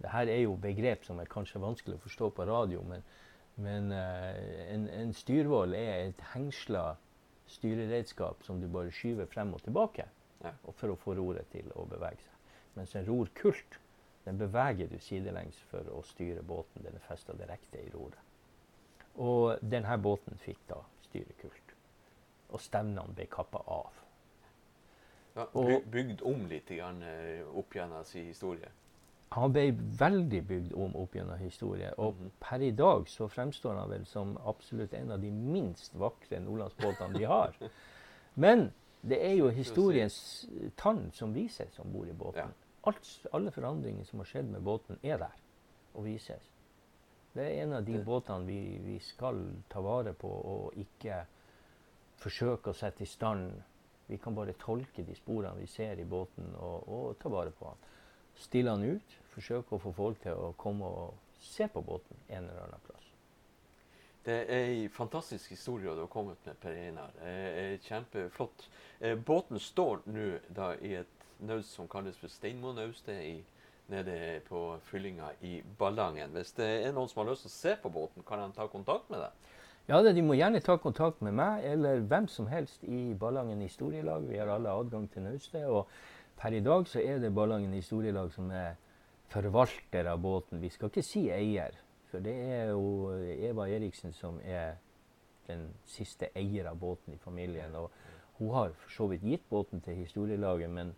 Dette 0.00 0.32
er 0.32 0.42
jo 0.44 0.56
begrep 0.60 1.04
som 1.04 1.20
er 1.20 1.28
kanskje 1.30 1.60
vanskelig 1.60 1.98
å 1.98 2.04
forstå 2.04 2.30
på 2.36 2.46
radio, 2.48 2.80
men, 2.88 3.04
men 3.60 3.92
uh, 3.92 4.32
en, 4.72 4.88
en 4.88 5.12
styrvoll 5.16 5.76
er 5.76 6.06
et 6.08 6.24
hengsla 6.32 6.94
styreredskap 7.50 8.44
som 8.46 8.60
du 8.62 8.68
bare 8.72 8.94
skyver 8.94 9.28
frem 9.28 9.52
og 9.56 9.62
tilbake 9.66 10.06
ja. 10.40 10.54
og 10.64 10.76
for 10.78 10.92
å 10.92 10.98
få 11.00 11.16
roret 11.18 11.50
til 11.52 11.68
å 11.76 11.84
bevege 11.90 12.22
seg. 12.24 12.36
Mens 12.78 12.94
en 12.96 13.08
rorkult 13.08 13.80
den 14.24 14.38
beveger 14.38 14.88
du 14.88 14.98
sidelengs 15.02 15.58
for 15.70 15.86
å 15.92 16.02
styre 16.06 16.44
båten. 16.46 16.84
Den 16.84 16.96
er 16.96 17.04
festa 17.08 17.34
direkte 17.36 17.80
i 17.80 17.90
roret. 17.92 18.20
Og 19.20 19.58
denne 19.60 19.96
båten 20.00 20.38
fikk 20.40 20.60
da 20.70 20.78
styrekult 21.08 21.69
og 22.50 22.60
stevnene 22.60 23.14
ble 23.14 23.26
kappa 23.30 23.62
av. 23.66 24.00
Ja, 25.34 25.46
bygd 25.92 26.22
om 26.26 26.46
litt 26.50 26.68
grann, 26.68 27.02
eh, 27.02 27.46
opp 27.56 27.74
gjennom 27.74 28.04
sin 28.04 28.26
historie? 28.26 28.68
Han 29.30 29.52
ble 29.54 29.68
veldig 29.98 30.40
bygd 30.46 30.72
om 30.74 30.96
opp 30.98 31.14
gjennom 31.14 31.38
historie. 31.38 31.92
Og 31.98 32.14
mm 32.14 32.26
-hmm. 32.26 32.30
per 32.40 32.60
i 32.60 32.70
dag 32.70 33.08
så 33.08 33.28
fremstår 33.28 33.74
han 33.74 33.90
vel 33.90 34.06
som 34.06 34.38
absolutt 34.44 34.94
en 34.94 35.10
av 35.10 35.20
de 35.20 35.30
minst 35.30 35.94
vakre 35.94 36.40
nordlandsbåtene 36.40 37.18
de 37.18 37.24
har. 37.24 37.54
Men 38.34 38.72
det 39.02 39.26
er 39.26 39.34
jo 39.34 39.48
historiens 39.48 40.46
tann 40.76 41.10
som 41.12 41.34
vises 41.34 41.78
om 41.78 41.92
bord 41.92 42.08
i 42.08 42.12
båten. 42.12 42.38
Ja. 42.38 42.46
Alt, 42.82 43.26
alle 43.32 43.50
forandringer 43.50 44.04
som 44.04 44.18
har 44.18 44.26
skjedd 44.26 44.44
med 44.44 44.62
båten, 44.62 44.98
er 45.02 45.18
der 45.18 45.36
og 45.94 46.04
vises. 46.04 46.50
Det 47.32 47.44
er 47.44 47.62
en 47.62 47.72
av 47.72 47.84
de 47.84 48.04
båtene 48.04 48.46
vi, 48.46 48.78
vi 48.82 48.98
skal 48.98 49.38
ta 49.68 49.80
vare 49.80 50.12
på 50.12 50.28
og 50.28 50.78
ikke 50.80 51.24
forsøke 52.20 52.70
å 52.70 52.76
sette 52.76 53.04
i 53.04 53.08
stand 53.08 53.52
Vi 54.10 54.18
kan 54.18 54.34
bare 54.34 54.56
tolke 54.58 55.04
de 55.06 55.14
sporene 55.14 55.54
vi 55.60 55.68
ser 55.70 56.00
i 56.02 56.04
båten, 56.04 56.48
og, 56.58 56.88
og 56.90 57.18
ta 57.22 57.30
vare 57.30 57.52
på 57.54 57.68
den. 57.68 57.84
Stille 58.42 58.72
den 58.74 58.96
ut, 58.96 59.12
forsøke 59.30 59.76
å 59.76 59.82
få 59.84 59.92
folk 59.94 60.18
til 60.24 60.34
å 60.34 60.48
komme 60.58 60.88
og 60.88 61.38
se 61.38 61.68
på 61.70 61.82
båten 61.86 62.18
en 62.26 62.48
eller 62.48 62.64
annen 62.64 62.82
plass. 62.88 63.06
Det 64.26 64.34
er 64.52 64.66
en 64.66 64.90
fantastisk 64.92 65.54
historie 65.54 65.94
du 65.94 66.02
har 66.02 66.10
kommet 66.10 66.42
med, 66.44 66.58
Per 66.60 66.74
Einar. 66.74 67.14
Kjempeflott. 67.86 68.66
Eh, 68.98 69.14
båten 69.14 69.62
står 69.62 70.02
nå 70.10 70.26
i 70.82 70.96
et 70.98 71.24
naust 71.38 71.72
som 71.72 71.88
kalles 71.88 72.18
for 72.20 72.28
Steinmonaustet 72.28 73.46
nede 73.90 74.40
på 74.48 74.78
fyllinga 74.90 75.32
i 75.40 75.62
Ballangen. 75.78 76.34
Hvis 76.36 76.52
det 76.58 76.68
er 76.84 76.92
noen 76.92 77.08
som 77.08 77.22
har 77.22 77.32
lyst 77.32 77.46
til 77.46 77.50
å 77.50 77.56
se 77.56 77.74
på 77.82 77.90
båten, 77.94 78.26
kan 78.26 78.42
han 78.44 78.52
ta 78.54 78.68
kontakt 78.70 79.08
med 79.10 79.24
deg? 79.24 79.48
Ja, 79.88 80.02
De 80.02 80.22
må 80.22 80.36
gjerne 80.38 80.60
ta 80.60 80.76
kontakt 80.78 81.22
med 81.24 81.34
meg 81.34 81.64
eller 81.66 82.02
hvem 82.06 82.28
som 82.28 82.46
helst 82.50 82.84
i 82.84 83.14
Ballangen 83.18 83.60
historielag. 83.64 84.28
Vi 84.28 84.38
har 84.38 84.50
alle 84.52 84.70
adgang 84.70 85.08
til 85.10 85.22
naustet. 85.26 85.66
Og 85.66 85.88
per 86.38 86.54
i 86.54 86.60
dag 86.60 86.86
så 86.88 87.00
er 87.00 87.18
det 87.18 87.34
Ballangen 87.34 87.72
historielag 87.74 88.30
som 88.32 88.50
er 88.50 88.76
forvalter 89.30 90.06
av 90.10 90.20
båten. 90.22 90.60
Vi 90.60 90.70
skal 90.70 90.90
ikke 90.90 91.06
si 91.06 91.24
eier, 91.30 91.74
for 92.10 92.22
det 92.22 92.34
er 92.34 92.70
jo 92.74 93.10
Eva 93.50 93.68
Eriksen 93.70 94.12
som 94.12 94.40
er 94.44 94.78
den 95.50 95.68
siste 95.86 96.30
eier 96.38 96.70
av 96.70 96.78
båten 96.78 97.14
i 97.14 97.18
familien. 97.18 97.74
Og 97.74 97.90
hun 98.38 98.54
har 98.54 98.72
for 98.72 98.94
så 98.94 99.08
vidt 99.10 99.26
gitt 99.26 99.48
båten 99.50 99.82
til 99.84 99.98
historielaget, 100.04 100.70
men, 100.70 100.94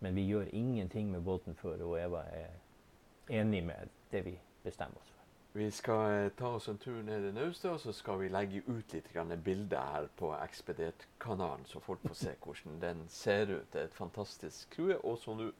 men 0.00 0.14
vi 0.14 0.28
gjør 0.30 0.52
ingenting 0.52 1.10
med 1.10 1.26
båten 1.26 1.54
før 1.58 1.82
og 1.90 1.98
Eva 2.00 2.24
er 2.30 2.54
enig 3.40 3.64
med 3.66 3.90
det 4.12 4.24
vi 4.26 4.38
bestemmer 4.64 5.02
oss 5.02 5.10
for. 5.10 5.15
Vi 5.56 5.70
skal 5.70 6.24
eh, 6.24 6.28
ta 6.28 6.48
oss 6.48 6.68
en 6.68 6.78
tur 6.78 7.02
ned 7.02 7.24
i 7.24 7.32
naustet, 7.32 7.70
og 7.70 7.80
så 7.80 7.92
skal 7.96 8.18
vi 8.20 8.28
legge 8.28 8.60
ut 8.66 8.92
litt 8.92 9.06
bilder 9.44 9.86
her 9.92 10.08
på 10.18 10.34
Ekspedert-kanalen, 10.36 11.64
så 11.64 11.80
folk 11.80 12.02
får 12.04 12.18
se 12.18 12.34
hvordan 12.44 12.74
den 12.82 13.00
ser 13.08 13.48
ut. 13.48 13.70
Det 13.72 13.80
er 13.80 13.88
et 13.88 13.96
fantastisk 13.96 14.68
krue. 14.76 14.98
Og 15.00 15.16
som 15.18 15.38
du 15.40 15.52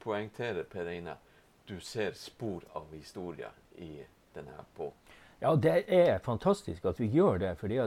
poengterer, 0.00 0.64
Per 0.64 0.88
Einar, 0.88 1.20
du 1.68 1.80
ser 1.80 2.16
spor 2.16 2.64
av 2.72 2.88
historie 2.96 3.50
i 3.76 4.06
denne 4.32 4.64
båten. 4.76 5.20
Ja, 5.42 5.52
det 5.54 5.84
er 5.84 6.18
fantastisk 6.24 6.88
at 6.88 7.00
vi 7.00 7.10
gjør 7.12 7.38
det. 7.38 7.58
fordi 7.58 7.80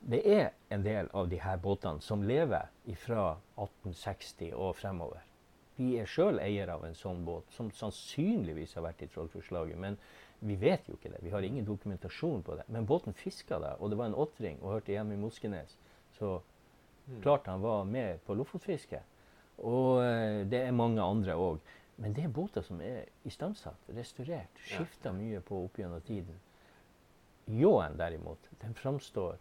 det 0.00 0.22
er 0.24 0.50
en 0.70 0.82
del 0.82 1.12
av 1.12 1.28
de 1.28 1.42
her 1.44 1.56
båtene 1.56 2.00
som 2.00 2.22
lever 2.22 2.72
fra 3.04 3.36
1860 3.60 4.54
og 4.54 4.76
fremover. 4.76 5.20
Vi 5.76 5.98
er 5.98 6.06
sjøl 6.06 6.40
eier 6.40 6.72
av 6.72 6.84
en 6.84 6.94
sånn 6.94 7.24
båt, 7.24 7.44
som 7.52 7.70
sannsynligvis 7.70 8.74
har 8.74 8.88
vært 8.88 9.02
i 9.02 9.08
Trollfjordslaget. 9.12 9.78
Men 9.78 9.98
vi 10.42 10.56
vet 10.58 10.88
jo 10.88 10.96
ikke 10.96 11.12
det. 11.12 11.20
Vi 11.22 11.30
har 11.30 11.44
ingen 11.46 11.64
dokumentasjon 11.64 12.42
på 12.42 12.56
det. 12.58 12.64
Men 12.66 12.86
båten 12.86 13.14
fiska 13.14 13.58
det, 13.62 13.76
og 13.78 13.90
det 13.90 13.98
var 14.00 14.10
en 14.10 14.18
åtring 14.18 14.58
og 14.62 14.76
hørte 14.76 14.94
hjemme 14.94 15.14
i 15.14 15.20
Moskenes. 15.20 15.76
Så 16.18 16.40
mm. 17.06 17.20
klart 17.22 17.46
han 17.46 17.62
var 17.62 17.84
med 17.84 18.24
på 18.26 18.34
lofotfiske. 18.34 19.02
Og 19.62 20.02
eh, 20.02 20.42
det 20.50 20.64
er 20.66 20.74
mange 20.74 21.02
andre 21.02 21.36
òg. 21.38 21.60
Men 22.02 22.16
det 22.16 22.24
er 22.26 22.34
båter 22.34 22.64
som 22.66 22.80
er 22.82 23.04
istandsatt, 23.28 23.90
restaurert, 23.94 24.62
skifta 24.66 25.12
mye 25.14 25.42
på 25.46 25.60
opp 25.66 25.78
gjennom 25.78 26.02
tiden. 26.02 26.40
Ljåen 27.52 27.94
derimot, 27.98 28.48
den 28.62 28.74
framstår 28.74 29.36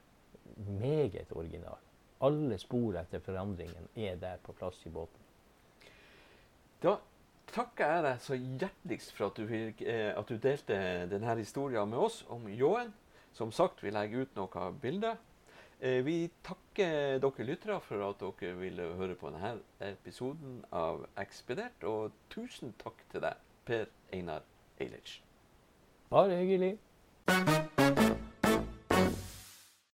meget 0.82 1.32
original. 1.32 1.80
Alle 2.22 2.58
spor 2.62 3.00
etter 3.02 3.24
forandringen 3.26 3.88
er 3.98 4.20
der 4.22 4.42
på 4.46 4.54
plass 4.54 4.78
i 4.86 4.94
båten. 4.94 5.18
Da 6.82 7.00
takker 7.54 7.96
jeg 7.96 8.04
deg 8.06 8.22
så 8.24 8.38
hjerteligst 8.38 9.14
for 9.16 9.30
at 9.30 9.40
du, 9.40 9.52
eh, 9.86 10.12
at 10.16 10.30
du 10.30 10.38
delte 10.42 10.78
denne 11.12 11.36
historien 11.40 11.90
med 11.90 12.00
oss 12.00 12.22
om 12.30 12.48
ljåen. 12.50 12.94
Som 13.34 13.52
sagt, 13.56 13.84
vi 13.84 13.94
legger 13.94 14.26
ut 14.26 14.36
noen 14.36 14.80
bilder. 14.82 15.20
Eh, 15.80 16.04
vi 16.06 16.30
takker 16.44 17.18
dere 17.24 17.48
lyttere 17.48 17.80
for 17.82 18.04
at 18.10 18.22
dere 18.22 18.60
ville 18.60 18.92
høre 19.00 19.16
på 19.16 19.32
denne 19.32 19.56
episoden 19.88 20.62
av 20.72 21.08
Ekspedert. 21.18 21.84
Og 21.88 22.12
tusen 22.30 22.76
takk 22.84 23.02
til 23.12 23.26
deg, 23.26 23.42
Per 23.66 23.90
Einar 24.14 24.46
Eilertsen. 24.80 25.24
Bare 26.12 26.42
hyggelig. 26.44 26.76